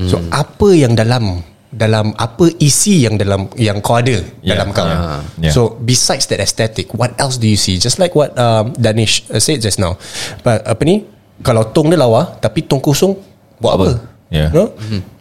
[0.09, 4.55] So apa yang dalam dalam apa isi yang dalam yang kau ada Yeah.
[4.57, 4.85] dalam kau.
[4.87, 5.21] Ah.
[5.37, 5.51] Yeah.
[5.51, 7.77] So besides that aesthetic, what else do you see?
[7.77, 9.97] Just like what um, Danish uh, said just now.
[10.41, 11.05] But apa ni?
[11.41, 13.19] Kalau tong dia lawa tapi tong kosong
[13.59, 13.89] buat apa?
[14.31, 14.53] Yeah.
[14.53, 14.71] No?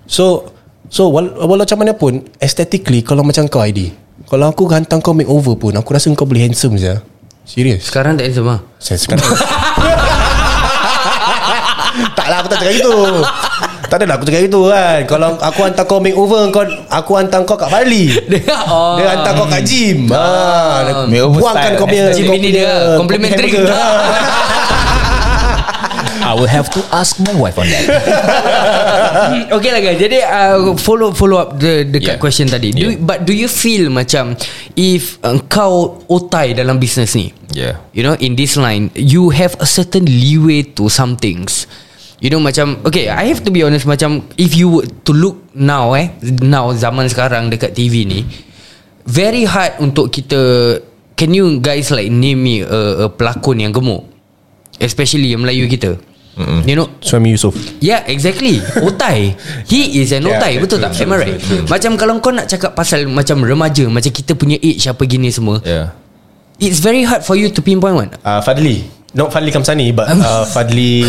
[0.06, 0.54] So
[0.88, 3.91] so wal- walau macam mana pun aesthetically kalau macam kau ID.
[4.30, 6.93] Kalau aku hantar kau makeover pun aku rasa kau boleh handsome je.
[7.43, 7.91] Serius.
[7.91, 9.19] Sekarang tak handsome lah Saya sekarang
[12.23, 12.95] Tak lah aku tak cakap gitu
[13.91, 17.59] Tak adalah aku cakap gitu kan Kalau aku hantar kau makeover kau, Aku hantar kau
[17.59, 18.15] kat Fadli
[18.71, 18.95] oh.
[18.95, 23.51] Dia hantar kau kat gym ah, Makeover Buangkan kau punya Gym ini dia, complimentary.
[26.23, 27.83] I will have to ask my wife on that
[29.59, 32.21] Okay lah guys Jadi uh, follow follow up the dekat Yeah.
[32.23, 32.71] question tadi.
[32.71, 32.95] Do, Yeah.
[32.95, 34.39] But do you feel macam
[34.79, 39.59] if uh, kau otai dalam business ni, Yeah you know in this line, you have
[39.59, 41.67] a certain leeway to some things.
[42.23, 45.43] You know macam Okay I have to be honest Macam If you were to look
[45.51, 48.23] now eh Now zaman sekarang Dekat TV ni
[49.03, 50.39] Very hard untuk kita
[51.19, 54.07] Can you guys like Name me a, a pelakon yang gemuk?
[54.79, 55.99] Especially yang Melayu kita.
[56.39, 56.88] Mm You know?
[57.03, 57.53] Suami Yusof.
[57.77, 58.57] Yeah exactly.
[58.81, 59.36] Otai.
[59.67, 60.95] He is an Yeah, otai Betul tak?
[60.95, 61.38] True, Am I right?
[61.38, 61.69] true, true.
[61.69, 65.59] Macam kalau kau nak cakap Pasal macam remaja Macam kita punya age Apa gini semua
[65.67, 65.91] Yeah.
[66.57, 68.09] It's very hard for you To pinpoint one.
[68.23, 71.06] Uh, Fadli Not Fadli Kamsani But uh, Fadli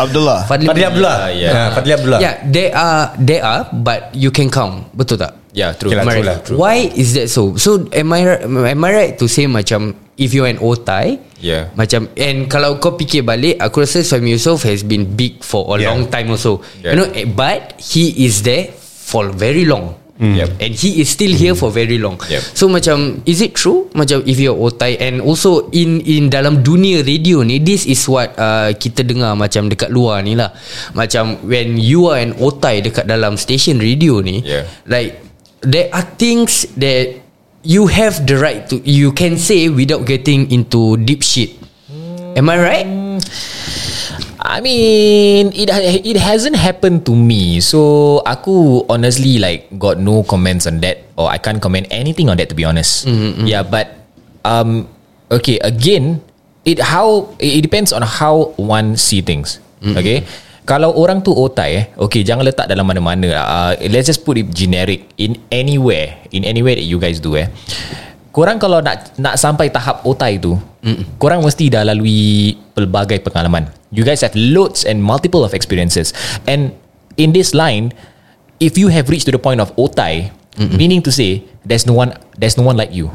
[0.00, 0.48] Abdullah.
[0.48, 1.52] Fadli, Fadli Abdullah Yeah, yeah.
[1.52, 5.76] Ah, Fadli Abdullah Yeah there are There are But you can count Betul tak Yeah
[5.76, 6.56] true Okay lah, true lah, true.
[6.56, 10.48] Why is that so So am I Am I right to say macam If you're
[10.48, 11.72] an otai Yeah.
[11.72, 15.80] Macam And kalau kau fikir balik Aku rasa Suami Yusof Has been big For a
[15.80, 15.92] Yeah.
[15.92, 16.92] long time also Yeah.
[16.92, 20.60] You know eh, But He is there For very long Yep.
[20.60, 22.42] And he is still here for very long Yep.
[22.52, 27.00] So macam Is it true Macam if you're otai And also In in dalam dunia
[27.00, 30.52] radio ni This is what uh, Kita dengar macam Dekat luar ni lah
[30.92, 34.68] Macam When you are an otai Dekat dalam station radio ni Yeah.
[34.84, 35.24] Like
[35.64, 37.16] There are things that
[37.64, 41.56] You have the right to You can say Without getting into Deep shit
[42.36, 42.88] Am I right?
[44.40, 47.60] I mean it ha- it hasn't happened to me.
[47.60, 52.40] So aku honestly like got no comments on that or I can't comment anything on
[52.40, 53.04] that to be honest.
[53.44, 54.00] Yeah but
[54.48, 54.88] um
[55.28, 56.24] okay again
[56.64, 59.60] it how it depends on how one see things
[59.96, 60.24] okay?
[60.68, 63.26] kalau orang tu otai eh okay jangan letak dalam mana-mana.
[63.42, 67.50] Uh, let's just put it generic in anywhere in anywhere that you guys do eh
[68.30, 70.54] korang kalau nak nak sampai tahap otai tu
[70.86, 71.18] mm.
[71.18, 76.14] korang mesti dah lalui pelbagai pengalaman you guys have loads and multiple of experiences
[76.46, 76.70] and
[77.18, 77.90] in this line
[78.62, 80.78] if you have reached to the point of otai Mm-mm.
[80.78, 83.10] meaning to say there's no one there's no one like you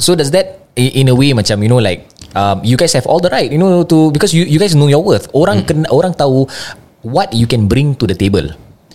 [0.00, 3.20] So does that in a way macam you know like um, you guys have all
[3.20, 5.28] the right you know to because you you guys know your worth.
[5.36, 6.48] Orang kena, orang tahu
[7.04, 8.48] what you can bring to the table.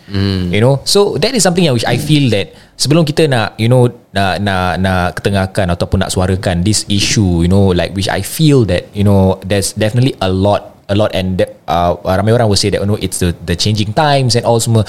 [0.10, 0.86] You know?
[0.86, 4.38] So that is something yang which I feel that Sebelum kita nak You know Nak
[4.38, 8.86] nak, nak ketengahkan Ataupun nak suarakan This issue You know Like which I feel that
[8.94, 12.78] You know There's definitely a lot A lot and uh, Ramai orang will say that
[12.78, 14.86] you know, It's the, the changing times And all semua.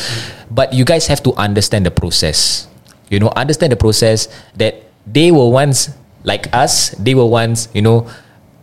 [0.53, 2.69] But you guys have to understand the process.
[3.09, 4.29] You know Understand the process
[4.61, 5.97] That They were once
[6.29, 8.05] Like us They were once You know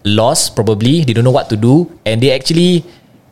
[0.05, 2.85] Lost probably They don't know what to do And they actually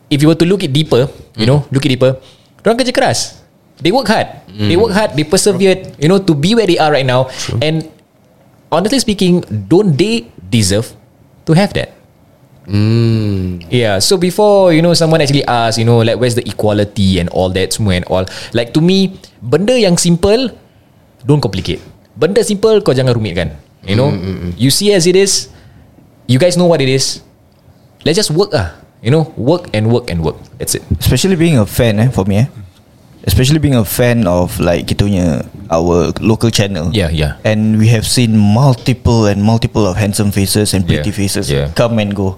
[0.09, 1.05] If you were to look it deeper
[1.37, 2.17] You know Look it deeper
[2.65, 3.41] Orang kerja keras
[3.81, 6.93] They work hard They work hard They persevered You know To be where they are
[6.93, 7.89] right now And
[8.69, 10.93] Honestly speaking Don't they deserve
[11.49, 12.01] To have that
[12.71, 13.65] Hmm.
[13.73, 17.25] Yeah, so before you know someone actually ask, you know, like where's the equality and
[17.33, 18.23] all that semua and all.
[18.53, 20.53] Like to me, benda yang simple,
[21.25, 21.81] don't complicate.
[22.13, 23.57] Benda simple kau jangan rumitkan.
[23.81, 24.13] You know,
[24.61, 25.49] you see as it is,
[26.29, 27.25] you guys know what it is.
[28.05, 28.77] Let's just work ah.
[29.01, 30.37] You know, work and work and work.
[30.61, 30.85] That's it.
[31.01, 32.47] Especially being a fan eh for me eh.
[33.25, 36.89] Especially being a fan of like kita punya our local channel.
[36.93, 37.37] Yeah, yeah.
[37.45, 41.69] And we have seen multiple and multiple of handsome faces and pretty Yeah, faces yeah.
[41.73, 42.37] come and go.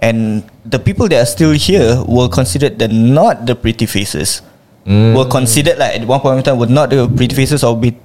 [0.00, 4.40] And the people that are still here were considered the not the pretty faces.
[4.88, 5.12] Mm.
[5.16, 7.96] Were considered like at one point in time were not the pretty faces or be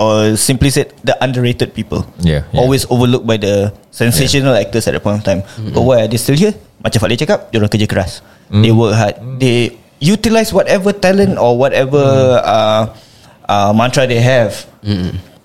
[0.00, 2.08] or simply said the underrated people.
[2.24, 2.60] Yeah, yeah.
[2.64, 5.40] Always overlooked by the sensational actors at that point in time.
[5.76, 6.56] But why are they still here?
[6.80, 8.24] Macam Fadli cakap, dia orang kerja keras.
[8.48, 8.62] Mm.
[8.64, 9.14] They work hard.
[9.36, 12.48] They utilize whatever talent or whatever Mm.
[12.48, 12.82] uh,
[13.44, 14.64] uh, mantra they have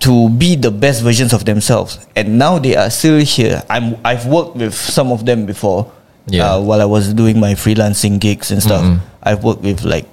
[0.00, 2.00] to be the best versions of themselves.
[2.16, 3.60] And now they are still here.
[3.68, 5.92] I'm I've worked with some of them before.
[6.26, 6.56] Yeah.
[6.56, 8.82] Uh, while I was doing my freelancing gigs and stuff,
[9.22, 10.08] I've worked with like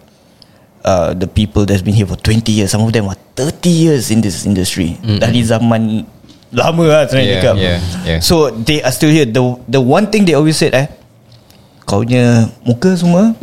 [0.84, 2.72] uh, the people that's been here for 20 years.
[2.72, 4.96] Some of them are 30 years in this industry.
[5.02, 6.06] Dari zaman
[6.54, 7.56] lama lah sebenarnya Yeah, cakap.
[7.58, 8.19] yeah, yeah.
[8.22, 9.26] So they are still here.
[9.26, 10.86] The the one thing they always said eh,
[11.84, 13.34] kau punya muka semua,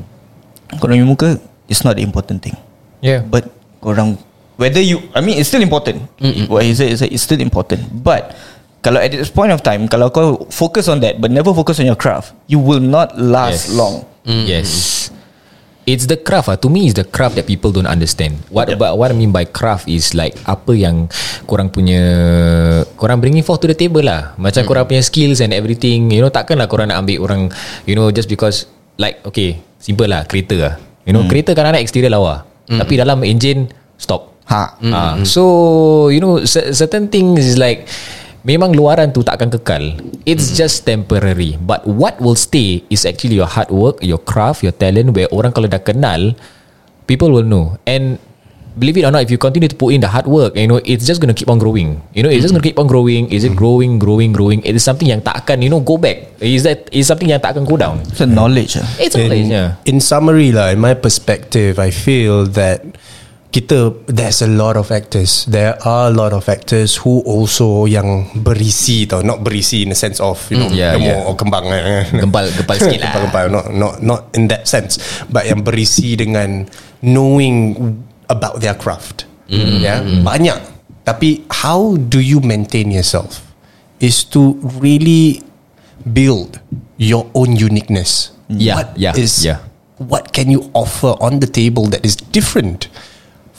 [0.78, 1.34] kau punya muka
[1.66, 2.54] is not the important thing.
[3.02, 3.26] Yeah.
[3.26, 3.50] But
[3.82, 4.14] korang
[4.60, 6.06] whether you I mean it's still important.
[6.46, 7.82] What he said is it's still important.
[7.90, 8.36] But
[8.80, 11.90] kalau at this point of time kalau kau focus on that but never focus on
[11.90, 13.74] your craft, you will not last Yes.
[13.74, 13.94] long.
[14.22, 14.70] Yes.
[15.90, 16.54] It's the craft ah.
[16.54, 18.38] To me, it's the craft that people don't understand.
[18.46, 18.78] What Yep.
[18.78, 21.10] but what I mean by craft is like apa yang
[21.50, 21.98] korang punya
[22.94, 24.38] korang bringing forth to the table lah.
[24.38, 26.14] Macam korang punya skills and everything.
[26.14, 27.42] You know, takkanlah korang nak ambil orang.
[27.90, 28.70] You know, just because
[29.02, 30.74] like okay, simple lah kereta lah.
[31.02, 32.46] You know, kereta kan ada exterior lawa.
[32.70, 33.66] Tapi dalam engine
[33.98, 34.30] stop.
[34.50, 34.62] Ha.
[34.90, 35.42] Ah, so
[36.10, 37.86] you know cer- certain things is like
[38.42, 40.00] memang luaran tu takkan kekal.
[40.24, 41.60] It's just temporary.
[41.60, 45.12] But what will stay is actually your hard work, your craft, your talent.
[45.12, 46.36] Where orang kalau dah kenal,
[47.04, 47.76] people will know.
[47.84, 48.20] And
[48.78, 50.80] believe it or not, if you continue to put in the hard work, you know
[50.86, 52.00] it's just gonna keep on growing.
[52.14, 53.28] You know it's just gonna keep on growing.
[53.28, 54.62] Is it growing, growing, growing?
[54.64, 56.32] It is something yang tak akan you know go back.
[56.40, 58.00] Is that is something yang tak akan go down.
[58.08, 58.78] It's a knowledge.
[58.80, 58.86] ah.
[58.96, 59.76] It's always in, yeah.
[59.84, 62.86] in summary lah, in my perspective, I feel that
[63.50, 65.42] kita there's a lot of actors.
[65.44, 69.98] There are a lot of actors who also yang berisi tau, not berisi in the
[69.98, 71.26] sense of you know, Mm, yeah, gemuk yeah.
[71.26, 71.64] or kembang.
[71.66, 72.06] eh.
[72.14, 73.10] Gempal gempal sikit lah.
[73.10, 76.70] Gempal-gempal, not not not in that sense, but yang berisi dengan
[77.02, 77.74] knowing
[78.30, 79.26] about their craft.
[79.50, 79.82] Mm.
[79.82, 80.58] Yeah, banyak.
[81.02, 83.42] Tapi how do you maintain yourself?
[83.98, 85.42] Is to really
[86.06, 86.62] build
[86.96, 88.30] your own uniqueness.
[88.46, 89.60] Yeah, What yeah, is- yeah.
[90.00, 92.88] What can you offer on the table that is different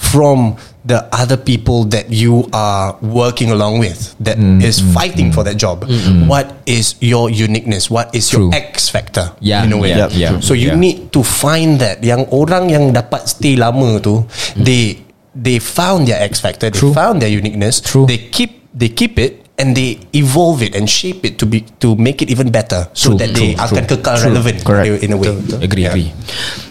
[0.02, 5.46] from the other people that you are working along with that Mm, is fighting for
[5.46, 5.86] that job?
[6.26, 7.86] What is your uniqueness?
[7.94, 8.50] What is True.
[8.50, 9.30] your X factor?
[9.40, 9.94] Yeah, in a way.
[9.94, 10.82] yeah, yeah, So you yeah.
[10.82, 12.02] need to find that.
[12.02, 14.26] Yang orang yang dapat stay lama tu,
[14.58, 15.06] they
[15.38, 16.74] they found their X factor.
[16.74, 16.98] They True.
[16.98, 17.78] found their uniqueness.
[17.80, 18.10] True.
[18.10, 21.93] They keep they keep it and they evolve it and shape it to be to
[21.93, 23.93] make it even better so True, that they true, akan true.
[24.02, 24.28] kekal True.
[24.34, 25.06] relevant Correct.
[25.06, 25.30] in a way.
[25.62, 25.93] Agree, Yeah.
[25.93, 26.10] agree.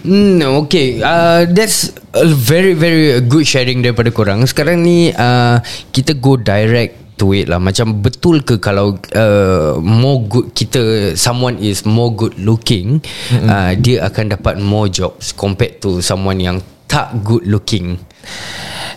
[0.03, 0.99] Hmm, okay.
[0.99, 4.43] Uh, that's a very very good sharing daripada korang.
[4.43, 5.63] Sekarang ni uh,
[5.95, 7.61] kita go direct to it lah.
[7.63, 13.47] Macam betul ke kalau uh, more good kita someone is more good looking, mm-hmm.
[13.47, 16.59] uh, dia akan dapat more jobs compared to someone yang
[16.91, 18.01] tak good looking.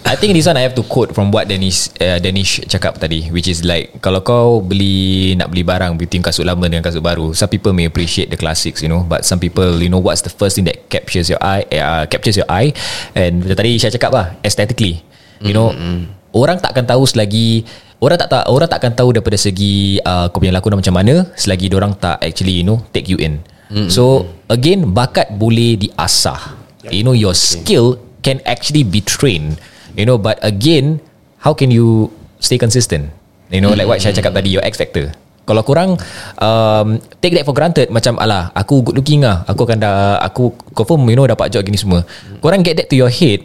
[0.04, 3.32] I think this one I have to quote from what Danish uh, Danish cakap tadi
[3.32, 7.32] which is like kalau kau beli nak beli barang between kasut lama dengan kasut baru
[7.32, 10.30] some people may appreciate the classics you know but some people you know what's the
[10.32, 12.76] first thing that captures your eye uh, captures your eye?
[13.16, 15.00] And macam tadi saya cakap lah aesthetically
[15.40, 16.12] you know mm-hmm.
[16.36, 17.64] orang takkan tahu selagi
[18.04, 21.72] orang tak tak orang takkan tahu daripada segi uh, kau punya lakonan macam mana selagi
[21.72, 23.40] orang tak actually you know take you in.
[23.72, 23.88] Mm-hmm.
[23.88, 26.60] so again bakat boleh diasah.
[26.92, 29.56] You know your skill can actually be trained
[29.98, 31.00] you know but again
[31.44, 33.12] how can you stay consistent?
[33.54, 35.14] You know like what saya cakap tadi your X factor.
[35.44, 36.00] Kalau korang
[36.40, 36.88] um,
[37.20, 37.92] take that for granted.
[37.92, 39.44] Macam alah aku good looking lah.
[39.44, 42.08] Aku akan dah aku confirm you know dapat job gini semua.
[42.40, 43.44] Korang get that to your head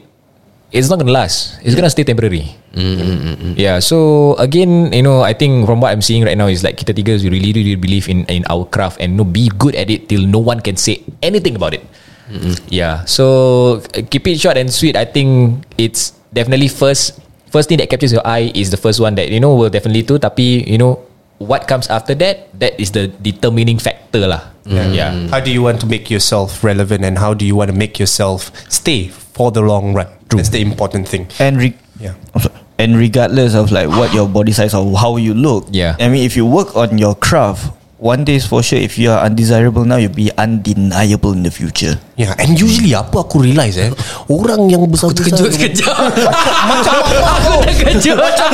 [0.68, 1.56] it's not gonna last.
[1.64, 2.54] It's gonna stay temporary.
[3.58, 6.76] Yeah so again you know I think from what I'm seeing right now is like
[6.78, 9.74] kita tiga we really really believe in in our craft and you know, be good
[9.74, 11.82] at it till no one can say anything about it.
[12.68, 13.08] Yeah.
[13.08, 13.80] So
[14.12, 14.94] keep it short and sweet.
[15.00, 17.18] I think it's definitely first
[17.50, 20.02] first thing that captures your eye is the first one that you know will definitely
[20.02, 20.18] do.
[20.18, 21.00] Tapi you know
[21.38, 24.42] what comes after that that is the determining factor lah.
[24.68, 25.14] Yeah.
[25.32, 27.96] How do you want to make yourself relevant and how do you want to make
[27.98, 30.08] yourself stay for the long run?
[30.28, 31.24] That's the important thing.
[31.40, 32.14] And re- Yeah.
[32.76, 35.96] and regardless of like what your body size or how you look, Yeah.
[35.96, 39.11] I mean, if you work on your craft, one day is for sure if you
[39.11, 41.98] are undesirable now you'll be undeniable in the future.
[42.14, 43.90] Yeah, and usually apa aku realise eh,
[44.30, 45.94] orang yang besar-besar Terkejut sekejap
[46.70, 48.16] Macam Aku terkejut.
[48.18, 48.50] Macam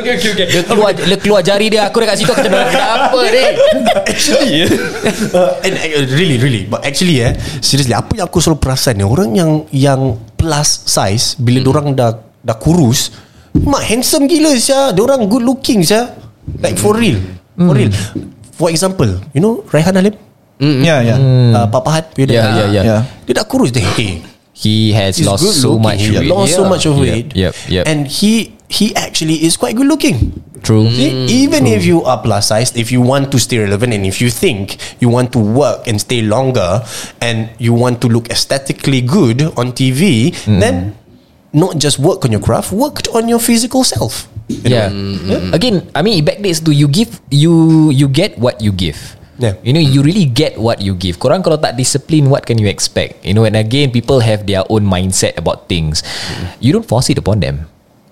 [0.00, 0.46] Okay okay okay.
[0.48, 1.88] Dia keluar, dia keluar jari dia.
[1.88, 3.44] Aku dekat situ Aku macam Kenapa ni?
[5.32, 9.04] Uh, and, uh, really really but actually eh seriously apa yang aku selalu perasan ni
[9.04, 10.00] orang yang yang
[10.36, 11.72] plus size bila hmm.
[11.72, 12.12] orang dah
[12.44, 13.12] dah kurus
[13.54, 14.92] mak handsome gila sia.
[14.96, 16.23] Orang good looking sia
[16.60, 17.20] like for real.
[17.56, 17.92] For real.
[18.54, 20.14] For example you know Raihan Halim?
[20.62, 21.18] Yeah, yeah.
[21.52, 22.84] uh, Papa Hat Yeah, yeah, yeah.
[22.84, 23.00] Yeah.
[23.26, 24.22] dia dah kurus deh hey,
[24.54, 26.30] He has he's lost so much he weight.
[26.30, 27.28] lost so much of Yep, weight.
[27.34, 27.84] Yep yep.
[27.90, 30.30] And he he actually is quite good looking.
[30.62, 30.86] True.
[30.88, 31.10] See,
[31.44, 34.30] even if you are plus size, if you want to stay relevant and if you
[34.32, 36.80] think you want to work and stay longer
[37.20, 40.96] and you want to look aesthetically good on TV, then
[41.52, 44.30] not just work on your craft, work on your physical self.
[44.48, 44.92] Yeah.
[44.92, 45.52] know?
[45.52, 49.16] Again, I mean, it back dates to you give you you get what you give.
[49.38, 49.58] Yeah.
[49.66, 51.18] You know, you really get what you give.
[51.18, 53.18] Korang kalau tak discipline, what can you expect?
[53.26, 56.06] You know, and again, people have their own mindset about things.
[56.62, 57.66] You don't force it upon them.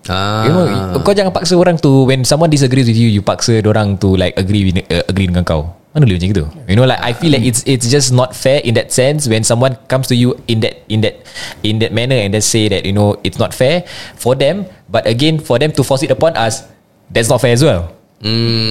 [0.08, 0.42] Ah.
[0.46, 0.64] You know,
[1.02, 4.34] kau jangan paksa orang tu when someone disagrees with you, you paksa orang to like
[4.34, 5.70] agree with, uh, agree dengan kau.
[5.92, 6.44] Mana boleh macam gitu?
[6.72, 9.44] You know, like I feel like it's it's just not fair in that sense when
[9.44, 11.20] someone comes to you in that in that
[11.60, 13.84] in that manner and they say that you know it's not fair
[14.16, 16.64] for them, but again for them to force it upon us,
[17.12, 17.92] that's not fair as well.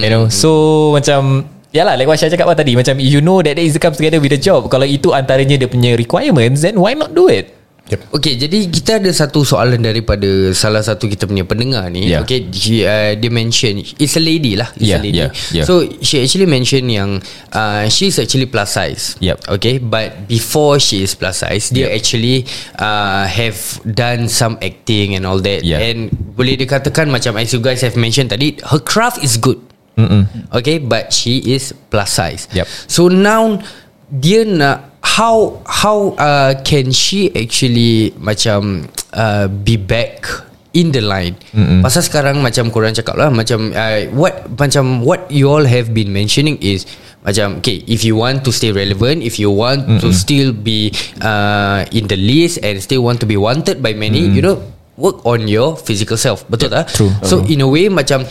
[0.02, 3.72] You know, so macam Yalah like what Syah cakap tadi Macam you know that it
[3.80, 7.32] comes together with the job Kalau itu antaranya dia punya requirements Then why not do
[7.32, 7.48] it?
[7.90, 10.24] Okay jadi kita ada satu soalan daripada
[10.56, 12.24] salah satu kita punya pendengar ni Yeah.
[12.24, 15.66] Okay she, uh, dia mention It's a lady lah It's Yeah, a lady yeah, yeah.
[15.68, 17.20] So she actually mention yang
[17.52, 19.44] uh, She's actually plus size Yep.
[19.58, 21.98] Okay But before she is plus size Dia Yep.
[22.00, 22.36] actually
[22.80, 25.82] uh, Have done some acting and all that Yeah.
[25.82, 29.60] And boleh dikatakan macam As you guys have mentioned tadi Her craft is good
[30.00, 30.24] Mm-mm.
[30.54, 32.64] Okay But she is plus size Yep.
[32.88, 33.60] So now
[34.08, 40.24] Dia nak How How uh, Can she actually Macam uh, Be back
[40.72, 41.84] In the line Mm-mm.
[41.84, 46.08] Pasal sekarang Macam korang cakap lah Macam uh, What Macam What you all have been
[46.16, 46.88] mentioning is
[47.20, 50.00] Macam Okay If you want to stay relevant If you want Mm-mm.
[50.00, 50.88] to still be
[51.20, 54.32] uh, In the list And still want to be wanted by many mm.
[54.32, 54.56] You know
[54.96, 56.88] Work on your physical self Betul tak?
[56.88, 57.12] true.
[57.20, 58.24] So in a way Macam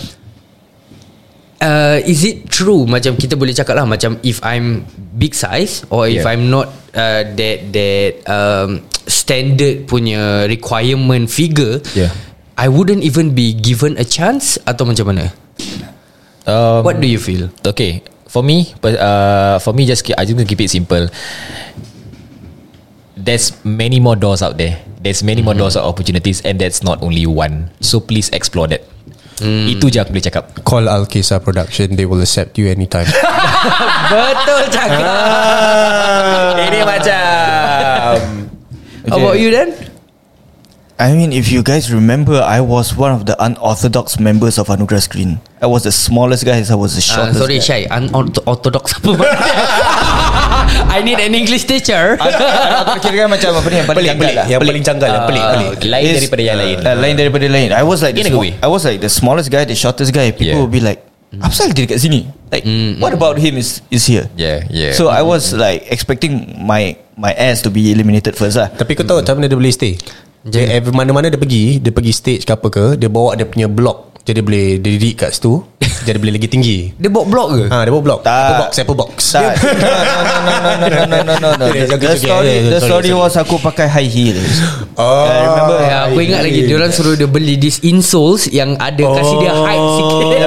[1.61, 4.83] uh, is it true macam kita boleh cakap lah macam if I'm
[5.15, 6.33] big size or if Yeah.
[6.33, 8.69] I'm not uh, that that um,
[9.05, 12.11] standard punya requirement figure Yeah.
[12.57, 15.33] I wouldn't even be given a chance atau macam mana?
[16.45, 17.49] Um, what do you feel?
[17.61, 21.09] Okay For me uh, For me just I just gonna keep it simple.
[23.17, 24.81] There's many more doors out there.
[25.01, 27.69] There's many more doors of opportunities And that's not only one.
[27.81, 28.85] So please explore that
[29.41, 30.43] Itu je aku boleh cakap.
[30.61, 33.09] Call Alkisa Production, they will accept you anytime.
[34.13, 36.57] betul cakap.
[36.61, 38.15] Ini macam.
[39.09, 39.90] How about you then
[41.01, 45.01] I mean, if you guys remember, I was one of the unorthodox members of Anugerah
[45.01, 45.41] Screen.
[45.57, 46.61] I was the smallest guy.
[46.61, 47.41] I was the shortest.
[47.41, 47.41] uh, shortest.
[47.41, 47.65] sorry guy.
[47.65, 49.09] Syai unorthodox apa
[50.93, 52.21] I need an English teacher
[52.85, 54.45] Aku kira macam apa ni yang paling pelik, janggal lah.
[54.45, 55.69] Yang paling janggal, yang ah, pelik, pelik.
[55.89, 57.69] Lain Is- daripada yang uh, lain Uh, lain daripada lain.
[57.73, 58.61] I was like the In a small, good way.
[58.61, 60.29] I was like the smallest guy, the shortest guy.
[60.29, 60.61] People Yeah.
[60.61, 61.01] would be like,
[61.33, 61.41] mm.
[61.41, 62.29] apa pasal dia dekat sini?
[62.53, 62.93] Like, mm, mm.
[63.01, 64.29] what about him is is here?
[64.37, 68.69] Yeah yeah So I was like expecting my my ass to be eliminated first lah.
[68.69, 69.97] Tapi kau tahu macam mana dia boleh stay?
[70.41, 73.69] Dia every mana-mana dia pergi, dia pergi stage ke apa ke, dia bawa dia punya
[73.69, 74.17] block.
[74.25, 75.61] Jadi dia boleh dia diri kat situ,
[76.01, 76.89] Jadi boleh lagi tinggi.
[76.97, 77.63] Dia buat blok ke?
[77.69, 78.33] Ha, dia buat blok Tak.
[78.33, 79.15] Apple box, Apple box.
[79.37, 79.53] Tak.
[80.41, 81.65] No, no, no, no, no, no, no, no.
[82.01, 84.61] The, story, the story was aku pakai high heels
[84.97, 85.25] Oh.
[85.29, 85.77] Remember.
[85.81, 89.53] Ya, Aku ingat lagi Dia orang suruh dia beli this insoles Yang ada kasih dia
[89.53, 90.25] height sikit.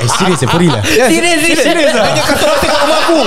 [0.00, 2.46] Eh, serius, eh, perilah Serius, serius lah Dia kata
[3.04, 3.18] aku.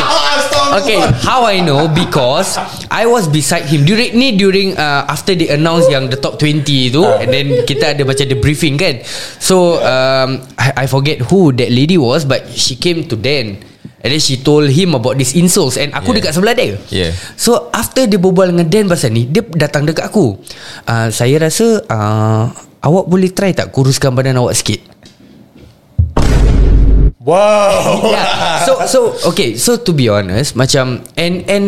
[0.81, 1.85] Okay, how I know?
[1.85, 2.57] Because
[2.89, 3.85] I was beside him.
[3.85, 7.93] During ni during uh, After they announce Yang the top 20 tu And then kita
[7.93, 9.01] ada macam The briefing kan?
[9.37, 13.59] So um, I, I forget who That lady was But she came to Dan
[13.99, 16.17] And then she told him About these insoles And aku Yeah.
[16.23, 17.11] dekat sebelah dia Yeah.
[17.35, 20.39] So after dia berbual dengan Dan pasal ni Dia datang dekat aku
[20.85, 22.43] uh, Saya rasa uh,
[22.79, 24.93] Awak boleh try tak Kuruskan badan awak sikit
[27.23, 28.11] Wow.
[28.11, 28.67] yeah.
[28.67, 28.99] So so
[29.31, 29.55] okay.
[29.55, 31.67] So to be honest, macam and and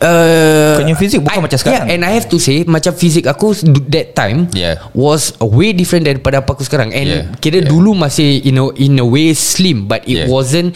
[0.00, 1.86] uh, Kau fizik bukan I, macam sekarang.
[1.86, 3.54] Yeah, and I have to say macam fizik aku
[3.90, 4.78] that time Yeah.
[4.96, 6.90] was way different daripada apa aku sekarang.
[6.90, 7.24] And Yeah.
[7.38, 7.70] kira Yeah.
[7.70, 10.28] dulu masih in a in a way slim, but it Yeah.
[10.30, 10.74] wasn't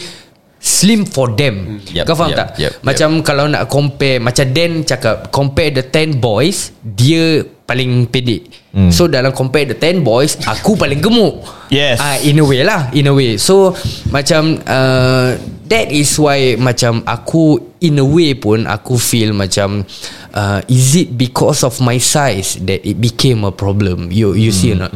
[0.59, 1.79] slim for them.
[1.95, 2.49] Yup, Kau faham yup, tak?
[2.59, 8.49] yup, macam kalau nak compare macam Dan cakap compare the 10 boys, dia paling pendek.
[8.75, 8.91] Hmm.
[8.91, 11.47] So dalam compare the 10 boys, aku paling gemuk.
[11.71, 12.01] Yes.
[12.01, 13.39] Ah in a way lah, in a way.
[13.39, 13.71] So
[14.11, 15.37] macam uh,
[15.69, 19.87] that is why macam aku in a way pun aku feel macam
[20.35, 24.11] uh, is it because of my size that it became a problem?
[24.11, 24.93] You you see or not?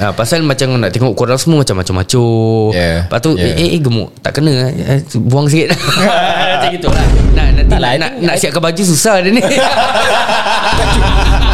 [0.00, 2.24] Ah, pasal macam nak tengok korang semua macam macam-macam.
[2.72, 3.52] Yeah, Lepas tu yeah.
[3.52, 5.76] eh, eh, eh gemuk Tak kena eh, Buang sikit
[6.56, 7.04] Macam gitu lah
[7.36, 9.44] Nak, nanti Tak lah, nak, nak siapkan baju susah dia ni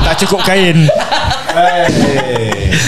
[0.06, 0.78] Tak cukup kain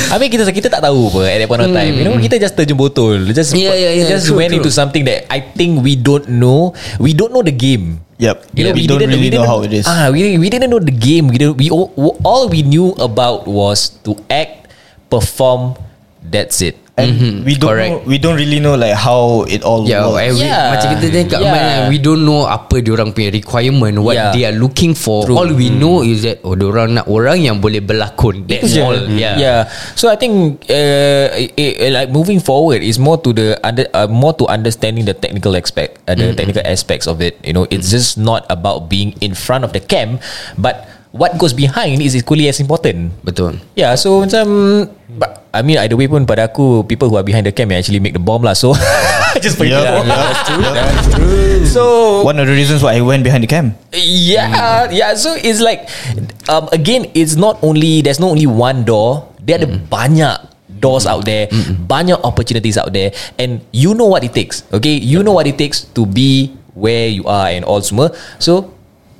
[0.08, 1.92] I mean kita kita tak tahu apa at that point of time.
[1.96, 3.16] You know kita just terjun botol.
[3.32, 4.08] Just Yeah, yeah, yeah.
[4.08, 4.60] just True, went true.
[4.60, 6.76] into something that I think we don't know.
[7.00, 8.04] We don't know the game.
[8.18, 10.68] Yep You know, We don't really know didn't- how it is Ah, we we didn't
[10.68, 11.30] know the game.
[11.30, 11.94] We didn't, we all,
[12.26, 14.57] all we knew about was to act,
[15.08, 15.74] perform.
[16.22, 16.76] That's it.
[16.98, 17.90] And we don't correct.
[17.94, 20.34] know, we don't really know like how it all Yeah, works.
[20.34, 20.74] every, Yeah.
[20.74, 21.54] Macam kita cakap Yeah.
[21.54, 21.86] yeah.
[21.86, 24.34] We don't know Apa diorang punya requirement What Yeah.
[24.34, 25.38] they are looking for True.
[25.38, 28.82] All we know is that Oh diorang nak orang Yang boleh berlakon That's je.
[28.82, 29.60] all Yeah, yeah.
[29.94, 34.10] So I think uh, it, it, like moving forward is more to the under, uh,
[34.10, 37.38] more to understanding the technical aspect, uh, the technical aspects of it.
[37.46, 40.18] You know, it's just not about being in front of the cam,
[40.58, 43.12] but what goes behind is equally as important.
[43.24, 44.44] Betul Yeah, so macam
[45.16, 48.00] but, I mean either way pun pada aku people who are behind the cam actually
[48.00, 48.52] make the bomb lah.
[48.52, 48.76] So
[49.44, 50.04] just forget Yeah, that.
[50.04, 50.62] yeah, that's true.
[50.76, 51.06] That's
[51.68, 51.82] So
[52.24, 55.12] One of the reasons why I went behind the cam Yeah, yeah.
[55.14, 55.88] So it's like,
[56.48, 59.28] um, again, it's not only there's not only one door.
[59.44, 60.36] There ada banyak
[60.78, 61.48] doors out there,
[61.88, 64.60] banyak opportunities out there, and you know what it takes.
[64.70, 68.12] Okay, you know what it takes to be where you are and all semua.
[68.38, 68.77] So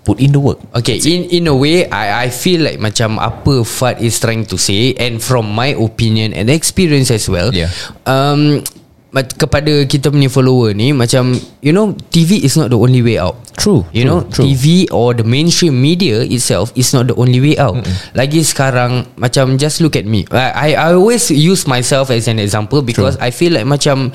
[0.09, 0.56] put in the work.
[0.72, 4.56] Okay, in in a way, I I feel like macam apa Fad is trying to
[4.56, 7.68] say, and from my opinion and experience as well, Yeah.
[8.09, 8.64] um,
[9.12, 13.34] kepada kita punya follower ni, macam you know, TV is not the only way out.
[13.59, 14.44] True, You true, know, true.
[14.46, 17.74] TV or the mainstream media itself is not the only way out.
[18.14, 20.22] Lagi sekarang, macam just look at me.
[20.30, 24.14] I I, always use myself as an example because I feel like macam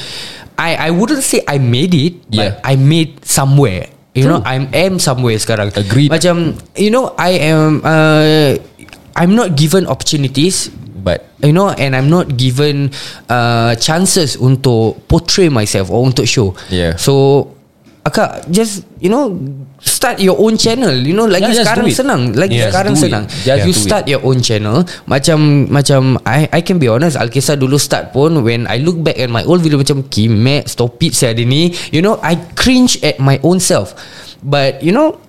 [0.56, 2.56] I I wouldn't say I made it, Yeah.
[2.56, 3.93] but I made somewhere.
[4.14, 5.74] You know, I am somewhere sekarang.
[5.74, 6.14] Agreed.
[6.14, 7.82] Macam you know, I am.
[7.82, 8.62] Uh,
[9.14, 10.70] I'm not given opportunities,
[11.04, 12.96] But you know, and I'm not given
[13.28, 16.56] uh, chances untuk portray myself or untuk show.
[16.72, 16.96] Yeah.
[16.96, 17.52] So,
[18.04, 19.32] akak just you know
[19.80, 20.92] start your own channel.
[20.92, 22.22] You know, lagi Yeah, sekarang senang.
[22.36, 23.24] Lagi Yes, sekarang senang.
[23.44, 23.84] Just you do it.
[23.88, 24.84] start your own channel.
[25.08, 27.16] Macam macam I I can be honest.
[27.16, 31.00] Alkisah dulu start pun when I look back at my old video macam kimek stop
[31.00, 31.72] it saya ni.
[31.92, 33.96] You know, I cringe at my own self.
[34.44, 35.20] But you know,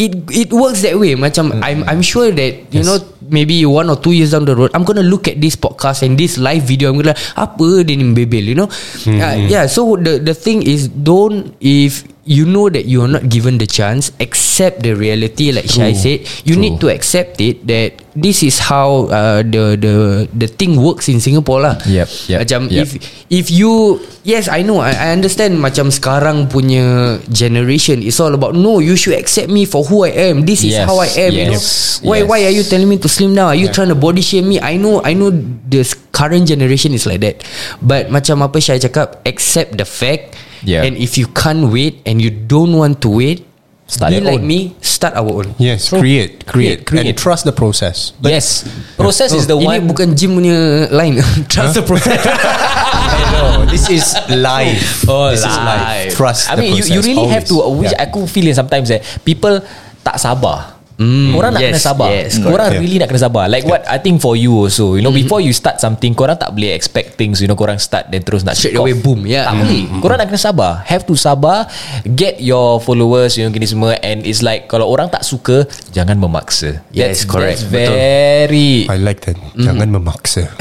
[0.00, 1.12] it it works that way.
[1.12, 2.88] Macam I'm I'm sure that you Yes.
[2.88, 2.96] know
[3.28, 6.16] maybe one or two years down the road, I'm gonna look at this podcast and
[6.16, 6.92] this live video.
[6.92, 8.68] I'm gonna apa dia ni bebel, you know?
[9.04, 9.68] Uh, yeah.
[9.68, 13.66] So the the thing is, don't if you know that you are not given the
[13.66, 15.50] chance, accept the reality.
[15.50, 16.62] Like Shai said, you True.
[16.62, 19.94] need to accept it that this is how uh, the the
[20.30, 21.74] the thing works in Singapore lah.
[21.82, 22.86] Yep, yep, Macam yep.
[22.86, 22.90] if
[23.32, 28.54] if you yes I know I, I understand macam sekarang punya generation it's all about
[28.54, 31.32] no you should accept me for who I am this is Yes, how I am
[31.34, 32.28] you know yes, why yes.
[32.30, 34.62] why are you telling me to slim down are you trying to body shame me
[34.62, 35.34] I know I know
[35.66, 37.42] this current generation is like that
[37.82, 40.86] but macam apa Syai cakap accept the fact Yeah.
[40.86, 43.46] and if you can't wait and you don't want to wait
[43.82, 44.46] Start be like own.
[44.46, 48.16] me start our own Yes, create, create, Create, and trust the process.
[48.24, 48.64] yes,
[48.96, 49.90] process is the Oh, ini one.
[49.92, 51.20] bukan gym punya line
[51.52, 52.16] trust the process
[53.36, 55.04] no, this is life.
[55.10, 56.14] Oh, this is life.
[56.16, 56.48] Trust.
[56.48, 57.60] I the mean, you, you really have to.
[57.60, 57.90] always.
[57.90, 58.06] Which Yeah.
[58.08, 59.60] aku feel yang sometimes that people
[60.00, 60.71] tak sabar.
[61.00, 62.82] Mm, korang nak yes, kena sabar yes, Korang correct.
[62.84, 65.50] really nak kena sabar Like what I think for you also You know before you
[65.56, 68.76] start something Korang tak boleh expect things You know korang start Then terus nak Straight
[68.76, 69.48] away boom, yeah.
[69.48, 71.64] Tak boleh Korang nak kena sabar Have to sabar
[72.04, 75.64] Get your followers You know gini semua And it's like Kalau orang tak suka
[75.96, 77.64] Jangan memaksa Yes, correct.
[77.64, 77.96] That's Betul.
[77.96, 79.36] very I like that.
[79.56, 80.48] Jangan memaksa.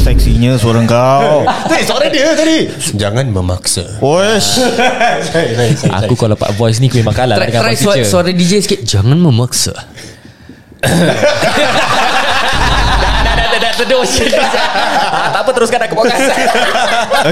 [0.00, 2.64] Seksinya suara kau Tadi suara dia tadi.
[2.96, 4.00] Jangan memaksa.
[4.00, 4.56] Wesh
[6.00, 8.80] Aku kalau dapat voice ni Aku memang kalah Try, dengan try suara, suara DJ sikit.
[8.84, 9.72] Jangan memaksa.
[14.00, 16.24] Ah, Tak apa teruskan aku podcast.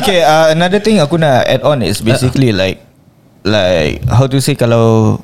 [0.01, 2.81] Okay uh, Another thing aku nak add on Is basically like
[3.45, 5.19] Like How to say kalau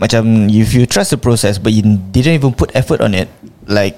[0.00, 3.28] Macam If you trust the process But you didn't even put effort on it
[3.68, 3.96] Like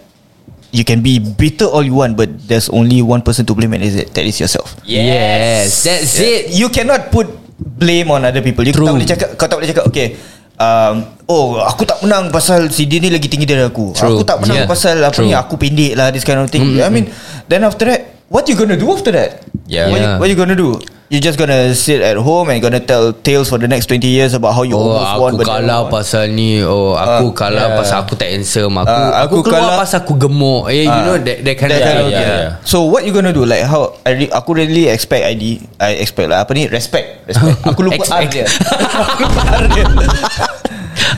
[0.70, 3.82] You can be bitter all you want But there's only one person to blame And
[3.82, 4.76] is it, that is yourself.
[4.84, 5.82] Yes.
[5.86, 6.52] That's it.
[6.52, 7.26] You cannot put
[7.58, 8.62] Blame on other people.
[8.62, 8.86] You True.
[8.86, 10.14] tak boleh cakap Kau tak boleh cakap Okay
[10.58, 10.94] um,
[11.24, 14.12] Oh aku tak menang Pasal si dia ni lagi tinggi dari aku True.
[14.12, 14.68] Aku tak menang Yeah.
[14.68, 15.26] pasal Apa True.
[15.26, 17.08] ni Aku pendek lah This kind of thing I mean
[17.46, 19.88] Then after that What you gonna do after that Yeah.
[19.88, 20.16] What, you, Yeah.
[20.18, 20.76] what you gonna do
[21.08, 24.36] You're just gonna sit at home and gonna tell tales for the next 20 years
[24.36, 26.60] about how you Oh almost won aku but kalah pasal ni.
[26.60, 27.78] Oh aku Ah, kalah yeah.
[27.80, 28.76] pasal aku tak handsome.
[28.76, 30.68] Aku, Ah, aku, aku keluar kalah- pasal aku gemuk.
[30.68, 31.00] Eh, You Ah.
[31.02, 32.12] know that, that kind That of thing.
[32.12, 32.28] yeah, thing.
[32.52, 32.60] yeah.
[32.60, 33.42] So what you gonna do?
[33.42, 36.44] Like how I re- Aku really expect ID I expect lah.
[36.44, 36.68] Apa ni?
[36.68, 37.56] Respect, respect.
[37.64, 38.44] Aku lupa R dia
[39.16, 39.84] Aku lupa R dia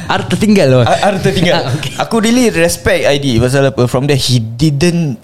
[0.07, 1.67] R tertinggal loh R R tertinggal
[1.99, 3.87] Aku really respect ID Pasal apa?
[3.87, 5.19] From there he didn't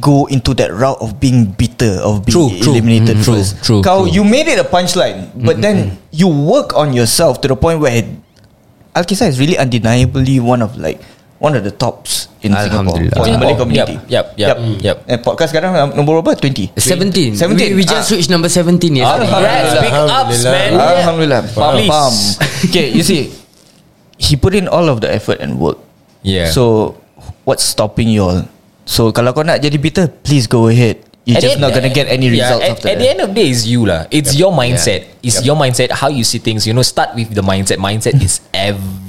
[0.00, 2.72] Go into that route of being bitter Of being True, true.
[2.74, 4.10] eliminated true, first true, Kau true.
[4.10, 8.02] you made it a punchline But then You work on yourself To the point where
[8.94, 10.98] Alkisah is really undeniably One of like
[11.38, 13.14] One of the tops In Singapore Alhamdulillah.
[13.14, 14.96] For the Malay community Yep, yep, yep, yep.
[15.06, 16.34] Eh, podcast sekarang Nombor berapa?
[16.34, 18.16] 20 17 17 We, we just Ah.
[18.16, 20.70] reached number 17 yesterday Congrats, big ups, man.
[20.74, 21.86] Alhamdulillah Please.
[21.92, 22.14] faham.
[22.72, 23.30] Okay you see
[24.16, 25.76] He put in all of the effort and work
[26.26, 26.50] Yeah.
[26.50, 26.96] So
[27.46, 28.42] What's stopping you all
[28.86, 32.06] So kalau kau nak jadi bitter Please go ahead You're At just not gonna get
[32.06, 34.06] any yeah, results at, after at that the end of the day, is you lah.
[34.14, 35.10] It's your mindset.
[35.26, 35.90] It's your mindset.
[35.90, 36.70] How you see things.
[36.70, 37.82] You know, start with the mindset.
[37.82, 39.02] Mindset is everything.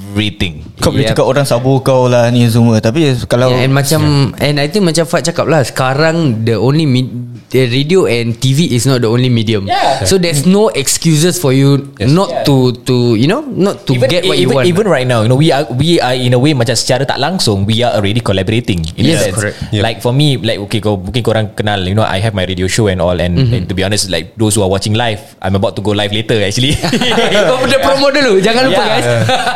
[0.78, 1.12] Kau boleh Yep.
[1.14, 4.02] cakap orang sabu kau lah ni semua Tapi kalau Yeah, and macam
[4.36, 7.14] and I think macam Fat cakap lah sekarang the only med-
[7.48, 9.64] the radio and TV is not the only medium.
[9.64, 10.04] Yeah.
[10.04, 12.44] So there's no excuses for you not Yeah.
[12.44, 14.66] to to you know not to even, get what even, you want.
[14.68, 17.16] even right now, you know, we are we are in a way macam secara tak
[17.18, 18.84] langsung, we are already collaborating.
[18.96, 19.64] In Yes, correct.
[19.72, 22.68] Like for me, like okay, kau mungkin korang kenal, you know, I have my radio
[22.68, 23.54] show and all, and, Mm-hmm.
[23.54, 26.12] and to be honest, like those who are watching live, I'm about to go live
[26.12, 26.76] later actually.
[27.48, 28.90] Kau dah promo dulu Jangan lupa Yeah.
[28.90, 29.08] guys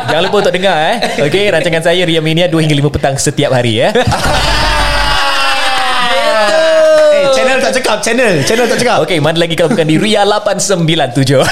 [0.08, 0.96] Jangan lupa untuk dengar eh.
[1.26, 3.90] Okay, rancangan saya Ria Mania 2 hingga 5 petang setiap hari eh.
[7.12, 9.04] Eh, channel tak cakap, channel, channel tak cakap.
[9.04, 11.44] Okay, mana lagi kalau bukan di Ria 897.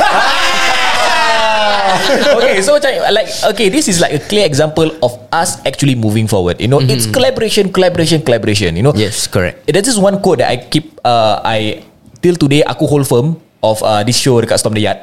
[2.37, 6.27] okay, so macam like okay, this is like a clear example of us actually moving
[6.27, 6.59] forward.
[6.59, 8.77] You know, it's collaboration, collaboration, collaboration.
[8.77, 11.85] You know, Yes correct There's just one quote that I keep uh, I
[12.21, 14.99] till today aku hold firm of uh, this show dekat Storm the Yard.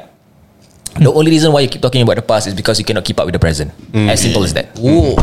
[0.98, 3.18] The only reason why you keep talking about the past is because you cannot keep
[3.18, 3.70] up with the present.
[3.94, 4.74] As simple as that.
[4.82, 5.14] Oh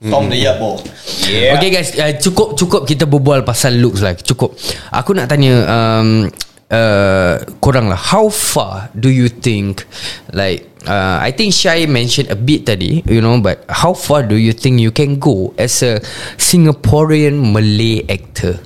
[0.00, 0.80] Tom the Yabo
[1.28, 1.60] Yeah.
[1.60, 4.16] Okay guys, uh, cukup cukup kita berbual pasal looks lah.
[4.16, 4.56] Cukup.
[4.90, 6.26] Aku nak tanya um,
[6.72, 8.00] uh, korang lah.
[8.00, 9.84] How far do you think
[10.32, 14.40] like uh, I think Shai mentioned a bit tadi, you know, but how far do
[14.40, 16.00] you think you can go as a
[16.40, 18.56] Singaporean Malay actor?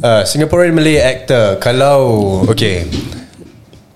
[0.00, 2.88] Uh, Singaporean Malay actor Kalau Okay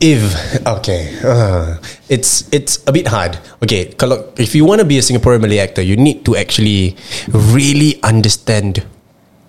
[0.04, 0.20] If
[0.68, 1.80] Okay uh,
[2.12, 3.40] It's It's a bit hard.
[3.64, 6.92] Okay Kalau If you want to be a Singaporean Malay actor You need to actually
[7.32, 8.84] Really understand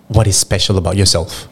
[0.08, 1.44] What is special about yourself.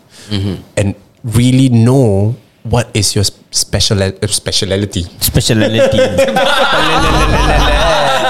[0.80, 2.32] And really know
[2.64, 5.04] What is your special uh, speciality.
[5.20, 6.00] Speciality.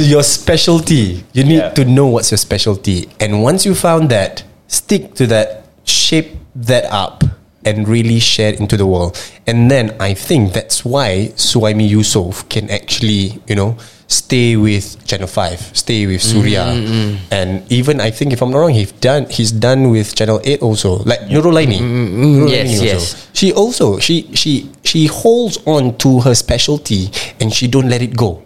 [0.00, 1.24] Your specialty.
[1.32, 3.08] You need to know what's your specialty.
[3.20, 7.24] And once you found that, stick to that, shape that up,
[7.64, 9.18] and really share it into the world.
[9.46, 13.76] And then I think that's why Suhaimi Yusof can actually, you know,
[14.10, 16.64] stay with Channel 5, stay with Surya.
[16.74, 17.18] Mm, mm, mm.
[17.30, 20.62] And even I think if I'm not wrong, he's done he's done with Channel 8
[20.62, 20.98] also.
[21.04, 21.78] Like Nurul Aini.
[21.78, 22.94] Nurul yes, Aini yes.
[22.94, 23.30] also.
[23.32, 28.16] She also she she she holds on to her specialty and she don't let it
[28.16, 28.42] go.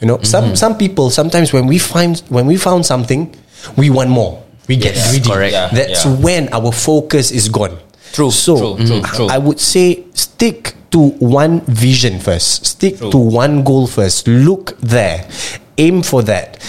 [0.00, 0.54] You know, some mm-hmm.
[0.54, 3.34] some people sometimes when we find when we found something,
[3.76, 4.42] we want more.
[4.68, 5.28] We get Yes, greedy.
[5.30, 5.52] correct.
[5.52, 6.16] Yeah, That's yeah.
[6.22, 7.78] when our focus is gone.
[8.12, 9.26] True, So true, true, I- true.
[9.28, 12.66] I would say stick to one vision first.
[12.66, 14.28] Stick to one goal first.
[14.28, 15.26] Look there.
[15.78, 16.60] Aim for that.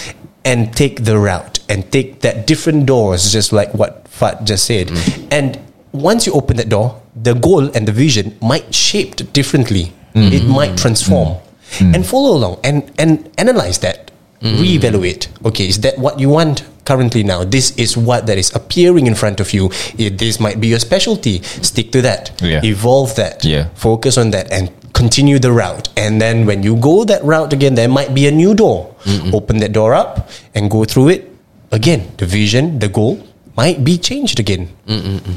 [0.46, 4.88] And take the route and take that different doors, just like what Fat just said.
[4.88, 5.28] Mm.
[5.32, 5.60] And
[5.91, 9.94] once you open that door, the goal and the vision might shaped differently.
[10.16, 10.32] Mm.
[10.32, 11.38] It might transform.
[11.80, 11.96] Mm.
[11.96, 14.12] And follow along and, and analyze that.
[14.41, 15.28] Reevaluate.
[15.46, 17.43] Okay, is that what you want currently now?
[17.43, 19.71] This is what that is appearing in front of you.
[19.97, 21.41] It, this might be your specialty.
[21.41, 22.39] Stick to that.
[22.41, 22.61] Yeah.
[22.63, 23.43] Evolve that.
[23.43, 23.69] Yeah.
[23.75, 25.89] Focus on that and continue the route.
[25.97, 28.95] And then when you go that route again, there might be a new door.
[29.34, 31.29] Open that door up and go through it.
[31.71, 33.19] Again, the vision, the goal
[33.57, 34.69] might be changed again.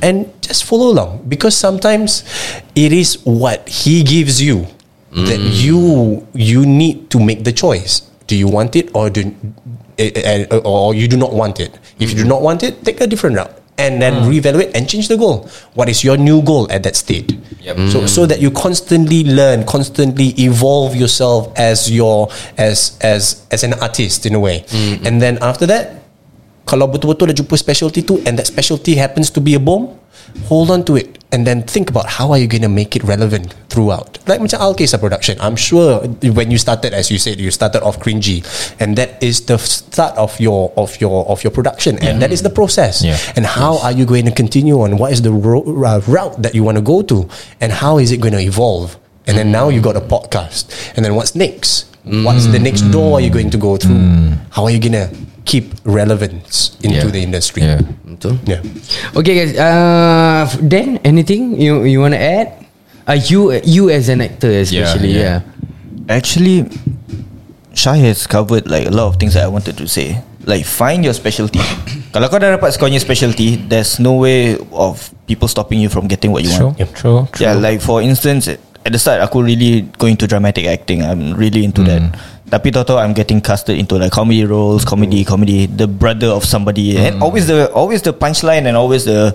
[0.02, 2.22] And just follow along because sometimes
[2.74, 4.66] it is what he gives you
[5.16, 5.48] that mm.
[5.48, 8.02] you you need to make the choice.
[8.26, 9.34] Do you want it or do
[9.98, 11.72] eh, eh, or you do not want it?
[11.98, 15.08] If you do not want it, take a different route and then reevaluate and change
[15.08, 15.48] the goal.
[15.74, 17.36] What is your new goal at that state?
[17.92, 23.74] So so that you constantly learn, constantly evolve yourself as your as as as an
[23.84, 24.64] artist in a way.
[25.04, 26.06] And then after that,
[26.66, 29.94] kalau betul-betul dah jumpa specialty tu and that specialty happens to be a bomb,
[30.46, 33.02] hold on to it and then think about how are you going to make it
[33.02, 34.18] relevant throughout.
[34.26, 37.98] Like macam Alkesa production, I'm sure when you started, as you said, you started off
[37.98, 38.46] cringy,
[38.80, 42.42] and that is the start of your of your of your production, and that is
[42.42, 43.02] the process.
[43.02, 43.18] Yeah.
[43.34, 44.98] And how are you going to continue on?
[44.98, 47.28] What is the ro- uh, route that you want to go to,
[47.60, 48.96] and how is it going to evolve?
[49.26, 51.90] And then now you got a podcast, and then what's next?
[52.06, 53.98] What's the next door are you going to go through?
[54.54, 55.10] How are you gonna
[55.46, 57.14] keep relevance into Yeah.
[57.14, 57.62] the industry?
[57.62, 57.80] Yeah.
[58.04, 58.36] Betul.
[58.44, 58.60] Yeah.
[59.14, 62.58] Okay guys, uh, then anything you you want to add?
[63.06, 65.46] Uh, you you as an actor especially, yeah.
[65.46, 66.10] yeah.
[66.10, 66.66] Actually,
[67.74, 70.18] Shai has covered like a lot of things that I wanted to say.
[70.46, 71.62] Like find your specialty.
[72.14, 76.06] Kalau kau dah dapat kau punya specialty, there's no way of people stopping you from
[76.10, 76.78] getting what you True, want.
[76.94, 77.42] true, true.
[77.46, 78.46] Yeah, like for instance,
[78.86, 81.02] at the start aku really going to dramatic acting.
[81.02, 81.98] I'm really into that.
[81.98, 82.14] Hmm.
[82.46, 84.90] Tapi tahu-tahu I'm getting casted into like comedy roles, hmm.
[84.94, 87.02] comedy, comedy, the brother of somebody, hmm.
[87.02, 89.34] and always the always the punchline and always the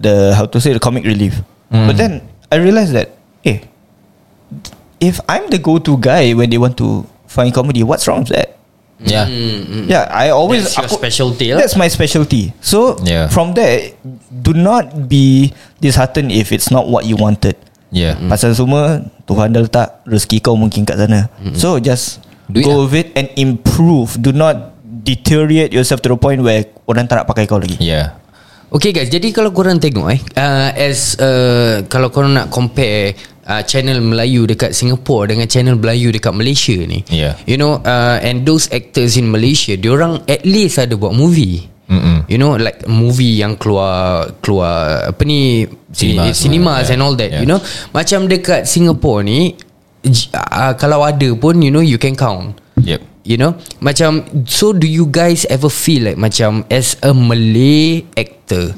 [0.00, 1.36] the how to say the comic relief.
[1.68, 3.12] But then I realized that
[3.44, 3.68] hey,
[4.96, 8.56] if I'm the go-to guy when they want to find comedy, what's wrong with that?
[8.98, 9.28] Yeah.
[9.28, 11.60] Yeah, I always That's your specialty lah.
[11.60, 12.54] That's my specialty.
[12.64, 13.28] So Yeah.
[13.28, 13.92] from there,
[14.32, 17.60] do not be disheartened if it's not what you wanted.
[17.94, 18.18] Yeah.
[18.26, 21.30] Pasal semua Tuhan dah letak rezeki kau mungkin kat sana.
[21.54, 22.20] So just
[22.50, 22.90] Do it go lah.
[22.90, 24.18] with it and improve.
[24.18, 27.78] Do not deteriorate yourself to the point where orang tak nak pakai kau lagi.
[27.78, 28.18] Yeah.
[28.66, 33.14] Okay guys, jadi kalau korang tengok eh uh, as uh, kalau korang nak compare
[33.46, 37.06] uh, channel Melayu dekat Singapore dengan channel Melayu dekat Malaysia ni.
[37.06, 37.38] Yeah.
[37.46, 41.70] You know, uh, and those actors in Malaysia, diorang at least ada buat movie.
[41.86, 42.26] Mm-mm.
[42.26, 46.92] You know like movie yang keluar keluar apa ni cinemas, cinemas yeah.
[46.98, 47.42] and all that Yeah.
[47.42, 47.62] you know
[47.94, 49.54] macam dekat Singapore ni
[50.34, 53.00] uh, kalau ada pun you know you can count Yep.
[53.24, 58.76] You know Macam So do you guys ever feel like Macam As a Malay actor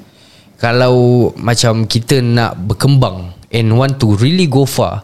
[0.56, 5.02] Kalau Macam kita nak berkembang And want to really go far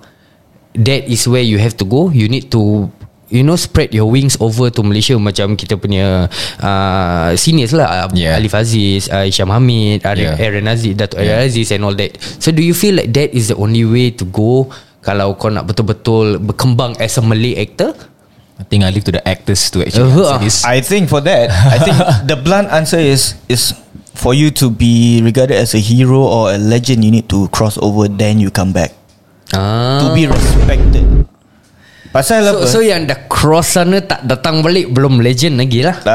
[0.78, 2.88] That is where you have to go You need to
[3.34, 6.30] You know spread your wings over to Malaysia Macam kita punya
[6.62, 8.38] uh, Seniors lah Yeah.
[8.38, 10.38] Alif Aziz uh, Isyam Hamid Aaron, Yeah.
[10.38, 11.42] Aaron Aziz Dato' Yeah.
[11.42, 14.14] Aaron Aziz And all that So do you feel like That is the only way
[14.14, 14.70] to go
[15.02, 17.90] Kalau kau nak betul-betul Berkembang as a Malay actor
[18.54, 20.62] I think I leave to the actors to actually Uh, answer this.
[20.62, 21.98] I think for that, I think
[22.30, 23.74] the blunt answer is is
[24.14, 27.02] for you to be regarded as a hero or a legend.
[27.02, 28.94] You need to cross over, then you come back
[29.50, 29.98] ah.
[30.06, 31.26] to be respected.
[32.14, 32.62] Pasal apa?
[32.70, 35.98] So, so yang dah cross sana tak datang balik belum legend lagi lah.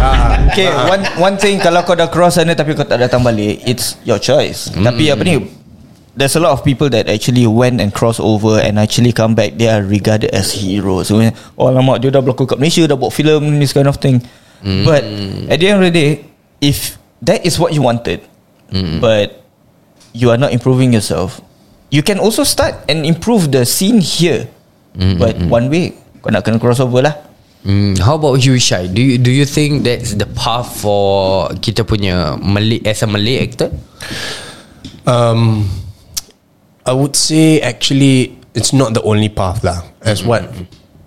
[0.00, 0.48] Ah.
[0.48, 4.00] Okay one one thing Kalau kau dah cross sana Tapi kau tak datang balik It's
[4.08, 4.80] your choice mm.
[4.80, 5.36] Tapi apa ni
[6.16, 9.56] There's a lot of people that actually went and cross over and actually come back.
[9.56, 11.08] They are regarded as heroes.
[11.08, 11.22] So,
[11.54, 14.18] oh lama dia dah berlakon kat Malaysia, dah buat filem this kind of thing.
[14.60, 14.84] Mm.
[14.84, 15.06] But
[15.48, 16.10] at the end of the day,
[16.58, 18.26] if that is what you wanted,
[18.74, 18.98] mm.
[18.98, 19.46] but
[20.10, 21.38] you are not improving yourself,
[21.90, 24.48] you can also start and improve the scene here.
[24.94, 25.18] Mm.
[25.18, 27.14] But one way, kau nak kena crossover lah.
[27.62, 28.88] Hmm, how about you Shai?
[28.88, 33.44] Do you do you think that's the path for kita punya Malay as a Malay
[33.44, 33.68] actor?
[35.04, 35.68] Um,
[36.88, 39.84] I would say actually it's not the only path lah.
[40.00, 40.48] As what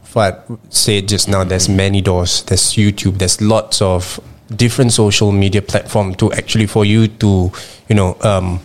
[0.06, 2.46] Fat said just now, there's many doors.
[2.46, 3.18] There's YouTube.
[3.18, 4.22] There's lots of
[4.54, 7.50] different social media platform to actually for you to
[7.90, 8.62] you know um,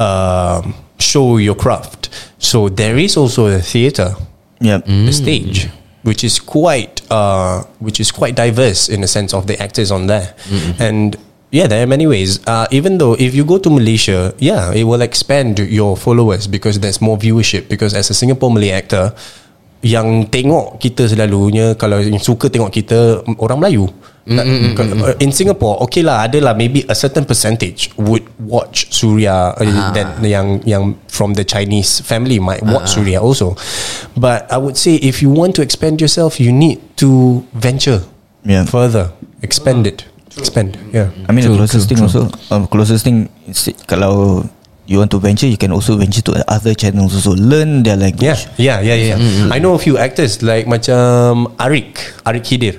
[0.00, 2.08] um show your craft.
[2.38, 4.14] So there is also a theater
[4.60, 4.86] Yep.
[4.86, 5.68] the stage,
[6.02, 10.06] which is quite uh, which is quite diverse in the sense of the actors on
[10.08, 10.32] there,
[10.80, 11.16] and
[11.52, 12.40] yeah, there are many ways.
[12.46, 16.80] Uh, even though if you go to Malaysia, yeah, it will expand your followers because
[16.80, 17.68] there's more viewership.
[17.68, 19.12] Because as a Singapore Malay actor,
[19.84, 23.86] yang tengok kita selalunya kalau yang suka tengok kita mm, orang Melayu.
[24.26, 29.94] Uh, In Singapore, okay lah, ada lah maybe a certain percentage would watch Surya uh,
[29.94, 33.54] then yang yang from the Chinese family might watch Surya also.
[34.18, 38.02] But I would say if you want to expand yourself, you need to venture
[38.42, 38.66] Yeah.
[38.66, 39.10] further,
[39.42, 40.74] expand it, expand.
[40.90, 41.14] Yeah.
[41.26, 43.26] I mean the closest thing also um, Closest thing
[43.86, 44.42] Kalau
[44.86, 48.02] You want to venture You can also venture to other channels Also learn their Yeah,
[48.06, 49.18] language yeah, yeah, yeah.
[49.50, 52.78] I know a few actors like macam Arik, Arik Hidir.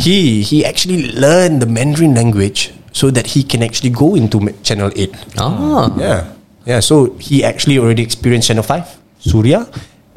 [0.00, 4.88] He he actually learned the Mandarin language so that he can actually go into Channel
[4.96, 5.36] 8.
[5.36, 5.90] Ah.
[6.00, 6.20] Yeah,
[6.64, 6.80] yeah.
[6.80, 9.66] So he actually already experienced Channel 5, Surya,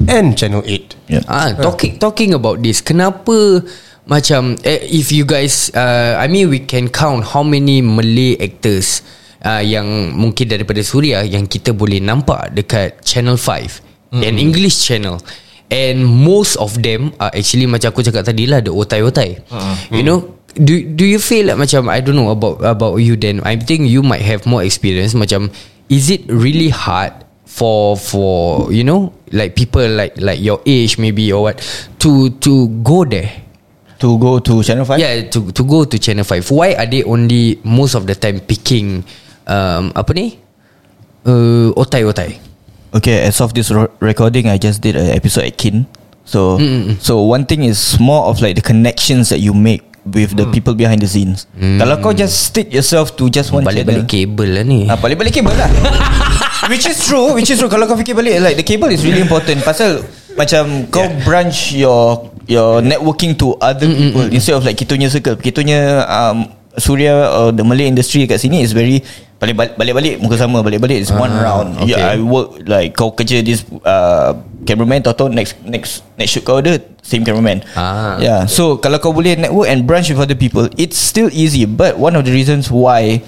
[0.08, 0.96] and Channel 8.
[1.12, 1.26] yeah.
[1.28, 3.66] Ah, talking talking about this, kenapa
[4.08, 9.02] macam eh, if you guys, uh, I mean we can count how many Malay actors
[9.44, 14.22] uh, yang mungkin daripada Suria yang kita boleh nampak dekat Channel 5 mm.
[14.24, 15.20] and English channel.
[15.68, 19.44] And most of them are actually macam aku cakap tadi lah the otai-otai.
[19.92, 23.44] You know, do do you feel like macam I don't know about about you then
[23.44, 25.52] I think you might have more experience macam
[25.92, 27.12] is it really hard
[27.44, 31.60] for for you know like people like like your age maybe or what
[32.00, 33.48] to to go there
[33.98, 37.02] To go to Channel 5 yeah to to go to channel 5 why are they
[37.02, 39.02] only most of the time picking
[39.48, 40.38] um apa ni?
[41.26, 42.30] Uh, otai otai.
[42.88, 43.68] Okay, as of this
[44.00, 45.84] recording, I just did an episode at Kin.
[46.24, 46.60] So,
[47.00, 50.72] so one thing is more of like the connections that you make with the people
[50.72, 51.44] behind the scenes.
[51.56, 54.80] Kalau kau just stick yourself to just one balik-balik channel, kabel lah ni.
[54.88, 55.68] Ah, balik-balik kabel lah.
[56.72, 57.70] Which is true Which is true.
[57.72, 59.64] Kalau kau fikir balik Like the cable is really important.
[59.64, 60.04] Pasal
[60.36, 64.24] Macam kau branch your Your networking to other people.
[64.32, 65.36] Instead of like Kitunya circle.
[65.36, 66.48] Kitunya um,
[66.80, 69.04] Surya or the Malay industry kat sini is very
[69.38, 71.94] balik- balik-balik muka sama balik-balik is one Ah, round okay.
[71.94, 74.34] yeah, I work like kau kerja this uh,
[74.66, 78.18] cameraman tau next next next shoot kau ada same cameraman Ah.
[78.18, 81.94] yeah so kalau kau boleh network and branch with other people it's still easy but
[81.94, 83.22] one of the reasons why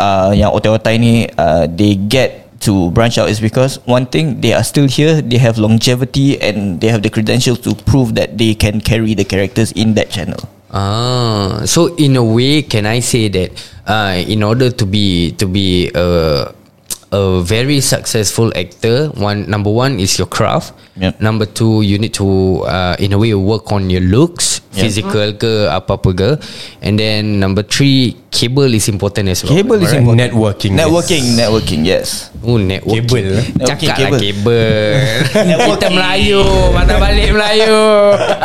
[0.00, 4.52] uh, yang otai-otai ni uh, they get to branch out is because one thing they
[4.52, 8.52] are still here they have longevity and they have the credentials to prove that they
[8.52, 10.40] can carry the characters in that channel
[10.70, 13.50] Ah, so in a way, can I say that
[13.90, 16.46] uh, in order to be to be a
[17.10, 20.70] a very successful actor, one number one is your craft.
[20.94, 21.18] Yep.
[21.18, 24.78] Number two, you need to uh, in a way work on your looks, Yep.
[24.86, 26.30] physical ke apa apa ke,
[26.78, 29.50] and then number three, cable is important as well.
[29.50, 30.78] cable is important Networking.
[30.78, 33.66] networking networking yes Oh networking Kabel, eh?
[33.66, 34.94] Cakap lah kabel
[35.34, 36.40] Kita Melayu
[36.72, 37.74] Mata balik Melayu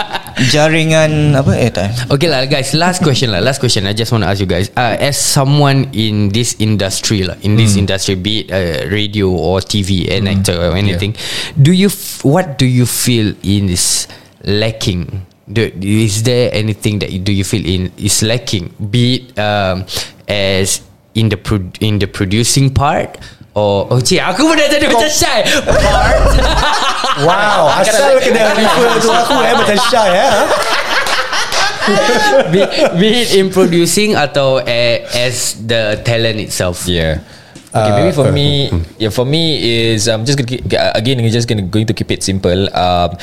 [0.52, 3.88] jaringan apa eh tak Okay lah guys Last question lah Last question.
[3.88, 7.56] I just want to ask you guys uh, As someone in this industry lah In
[7.56, 11.16] this industry Be it uh, radio or TV An actor or anything
[11.56, 14.08] Do you f- What do you feel is
[14.44, 15.26] lacking?
[15.48, 18.74] Do, Is there anything that you, do you feel in Is lacking?
[18.80, 19.86] Be it um,
[20.28, 20.84] As
[21.16, 23.16] In the pro- in the producing part
[23.56, 25.40] Or Oh cik Aku pun dah jadi macam shy
[27.26, 30.32] Wow, asal kena refer tu aku eh macam shy eh.
[32.52, 32.62] be,
[33.00, 36.90] be it in producing atau uh, as the talent itself.
[36.90, 37.22] Yeah.
[37.76, 40.64] Okay, Uh, maybe for uh, me, yeah, for me is um, just gonna keep,
[40.96, 42.72] again, I'm just gonna going to keep it simple.
[42.72, 43.20] Um,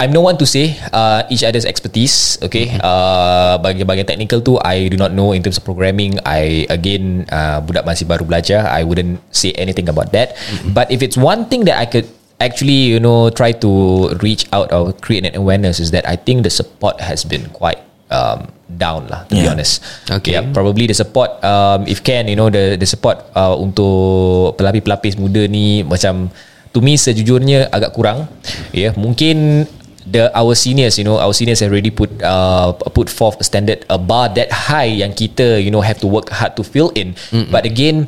[0.00, 2.40] I'm no one to say uh, each other's expertise.
[2.40, 6.16] Okay, uh, bagi bagian technical tu, I do not know in terms of programming.
[6.24, 8.64] I again, uh, budak masih baru belajar.
[8.72, 10.32] I wouldn't say anything about that.
[10.72, 12.08] But if it's one thing that I could
[12.40, 16.48] actually, you know, try to reach out or create an awareness is that I think
[16.48, 19.54] the support has been quite um, down lah to be Yeah.
[19.54, 19.82] honest.
[20.06, 20.34] Okay.
[20.38, 25.18] Yeah, probably the support um, if can you know the the support uh, untuk pelapis-pelapis
[25.18, 26.30] muda ni macam
[26.70, 28.30] to me sejujurnya agak kurang.
[28.70, 29.66] Ya, yeah, mungkin
[30.10, 33.82] the our seniors you know our seniors have already put uh, put forth a standard
[33.90, 37.14] a bar that high yang kita you know have to work hard to fill in.
[37.50, 38.06] But again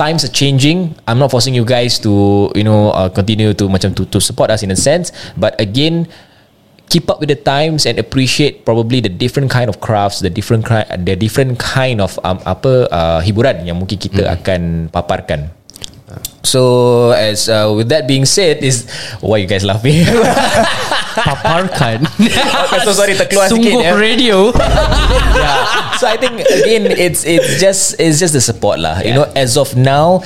[0.00, 0.96] times are changing.
[1.04, 4.48] I'm not forcing you guys to you know uh, continue to macam to to support
[4.48, 6.08] us in a sense, but again
[6.92, 10.68] keep up with the times and appreciate probably the different kind of crafts, the different
[10.68, 14.36] ki- the different kind of um, apa uh, hiburan yang mungkin kita mm.
[14.36, 14.60] akan
[14.92, 15.48] paparkan.
[16.44, 18.84] So as uh, with that being said is
[19.24, 20.04] why you guys laughing?
[21.12, 22.04] Paparkan.
[22.04, 23.96] okay, so sorry terkeluar sikit Sungguh ya.
[23.96, 24.36] radio.
[25.38, 25.96] yeah.
[25.96, 29.00] So I think again it's it's just it's just the support lah.
[29.00, 30.20] You know, as of now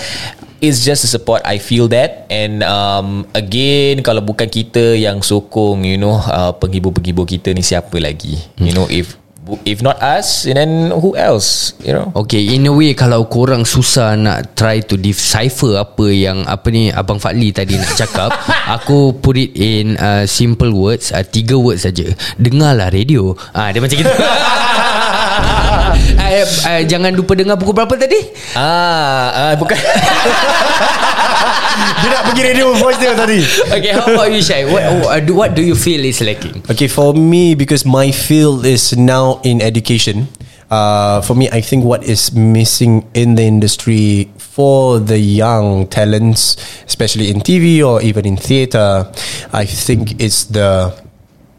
[0.61, 5.85] it's just the support I feel that and um, again kalau bukan kita yang sokong
[5.85, 8.41] you know uh, penghibur-penghibur kita ni siapa lagi?
[8.61, 9.17] You know if
[9.63, 11.79] if not us and then who else?
[11.83, 12.11] You know.
[12.27, 16.91] Okay, in a way kalau korang susah nak try to decipher apa yang apa ni
[16.91, 18.35] Abang Fadli tadi nak cakap,
[18.77, 22.11] aku put it in uh, simple words, uh, tiga words saja.
[22.37, 23.39] Dengarlah radio.
[23.55, 24.11] Ah, dia macam gitu.
[25.37, 28.21] uh, uh, jangan lupa dengar pukul berapa tadi?
[28.57, 29.77] Ah, ah bukan.
[31.77, 33.41] Dia nak pergi radio voice dia tadi.
[33.69, 34.65] Okay, how about you, Syai?
[34.69, 36.65] What, what, do, what do you feel is lacking?
[36.69, 40.29] Okay, for me, because my field is now in education,
[40.71, 46.57] uh, for me, I think what is missing in the industry for the young talents,
[46.87, 49.11] especially in TV or even in theatre,
[49.53, 50.93] I think it's the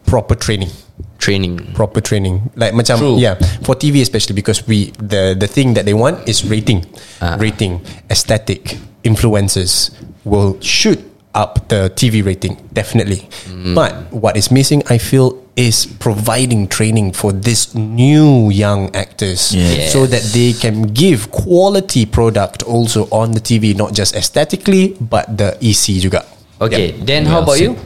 [0.06, 0.70] proper training.
[1.18, 1.58] Training.
[1.74, 3.16] proper training like macam True.
[3.18, 3.34] yeah
[3.66, 6.86] for TV especially because we the the thing that they want is rating
[7.20, 7.34] Ah.
[7.36, 9.90] rating aesthetic influences
[10.24, 11.02] will shoot
[11.34, 13.26] up the TV rating definitely
[13.74, 19.90] but what is missing I feel is providing training for this new young actors Yes.
[19.92, 25.26] so that they can give quality product also on the TV not just aesthetically but
[25.34, 26.22] the EC juga
[26.58, 27.06] Okay, Yep.
[27.06, 27.78] then how about you?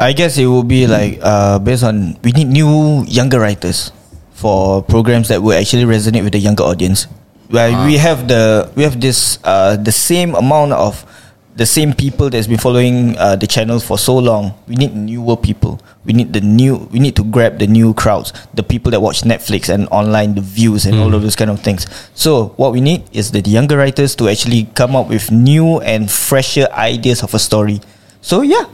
[0.00, 3.92] I guess it will be like uh, based on we need new younger writers
[4.32, 7.04] for programs that will actually resonate with the younger audience.
[7.52, 11.04] Where we have the we have this uh, the same amount of
[11.52, 14.54] the same people that's been following uh, the channel for so long.
[14.66, 15.82] We need newer people.
[16.08, 16.88] We need the new.
[16.88, 20.40] We need to grab the new crowds, the people that watch Netflix and online, the
[20.40, 21.84] views and all of those kind of things.
[22.14, 26.08] So what we need is the younger writers to actually come up with new and
[26.08, 27.82] fresher ideas of a story.
[28.22, 28.64] So yeah,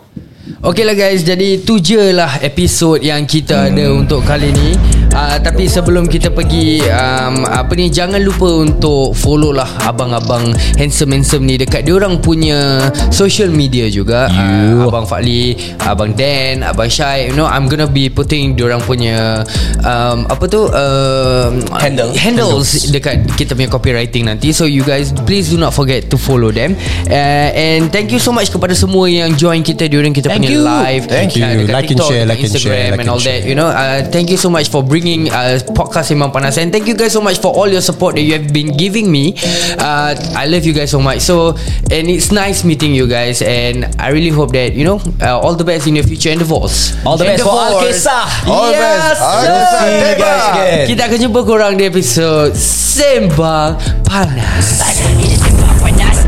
[0.63, 5.37] Okay lah guys Jadi tu je lah Episod yang kita ada Untuk kali ni uh,
[5.41, 11.57] Tapi sebelum kita pergi um, Apa ni Jangan lupa untuk Follow lah Abang-abang Handsome-handsome ni
[11.57, 17.49] Dekat diorang punya Social media juga uh, Abang Fakli Abang Dan Abang Syai You know
[17.49, 19.41] I'm gonna be putting Diorang punya
[19.83, 22.13] um, Apa tu um, Handle.
[22.13, 26.53] Handles Dekat kita punya copywriting nanti So you guys Please do not forget To follow
[26.53, 26.77] them
[27.09, 30.53] uh, And thank you so much Kepada semua yang join kita Diorang kita Thank punya
[30.53, 30.63] you.
[30.63, 31.65] live Thank uh, you.
[31.67, 33.49] Like and TikTok, share, dekat like and share, like and all and that share.
[33.49, 36.59] you know uh, thank you so much for bringing uh, podcast Sembang Panas.
[36.59, 39.07] And thank you guys so much for all your support that you have been giving
[39.07, 39.39] me.
[39.79, 41.23] Uh, I love you guys so much.
[41.23, 41.55] So
[41.91, 43.41] and it's nice meeting you guys.
[43.43, 46.99] And I really hope that you know uh, all the best in your future endeavors.
[47.07, 48.07] All the best for Endeavours.
[48.07, 48.25] Al-Kisah.
[48.51, 49.21] All the best.
[49.23, 50.85] We'll see you guys again.
[50.91, 54.83] kita akan jumpa korang di episod Sembang Panas.
[55.17, 56.19] Ini sembang panas.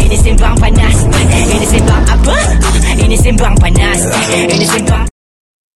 [0.00, 0.96] Ini sembang panas.
[1.52, 2.36] Ini sembang apa?
[2.98, 4.00] Ini sembang panas.
[4.32, 5.13] Ini sembang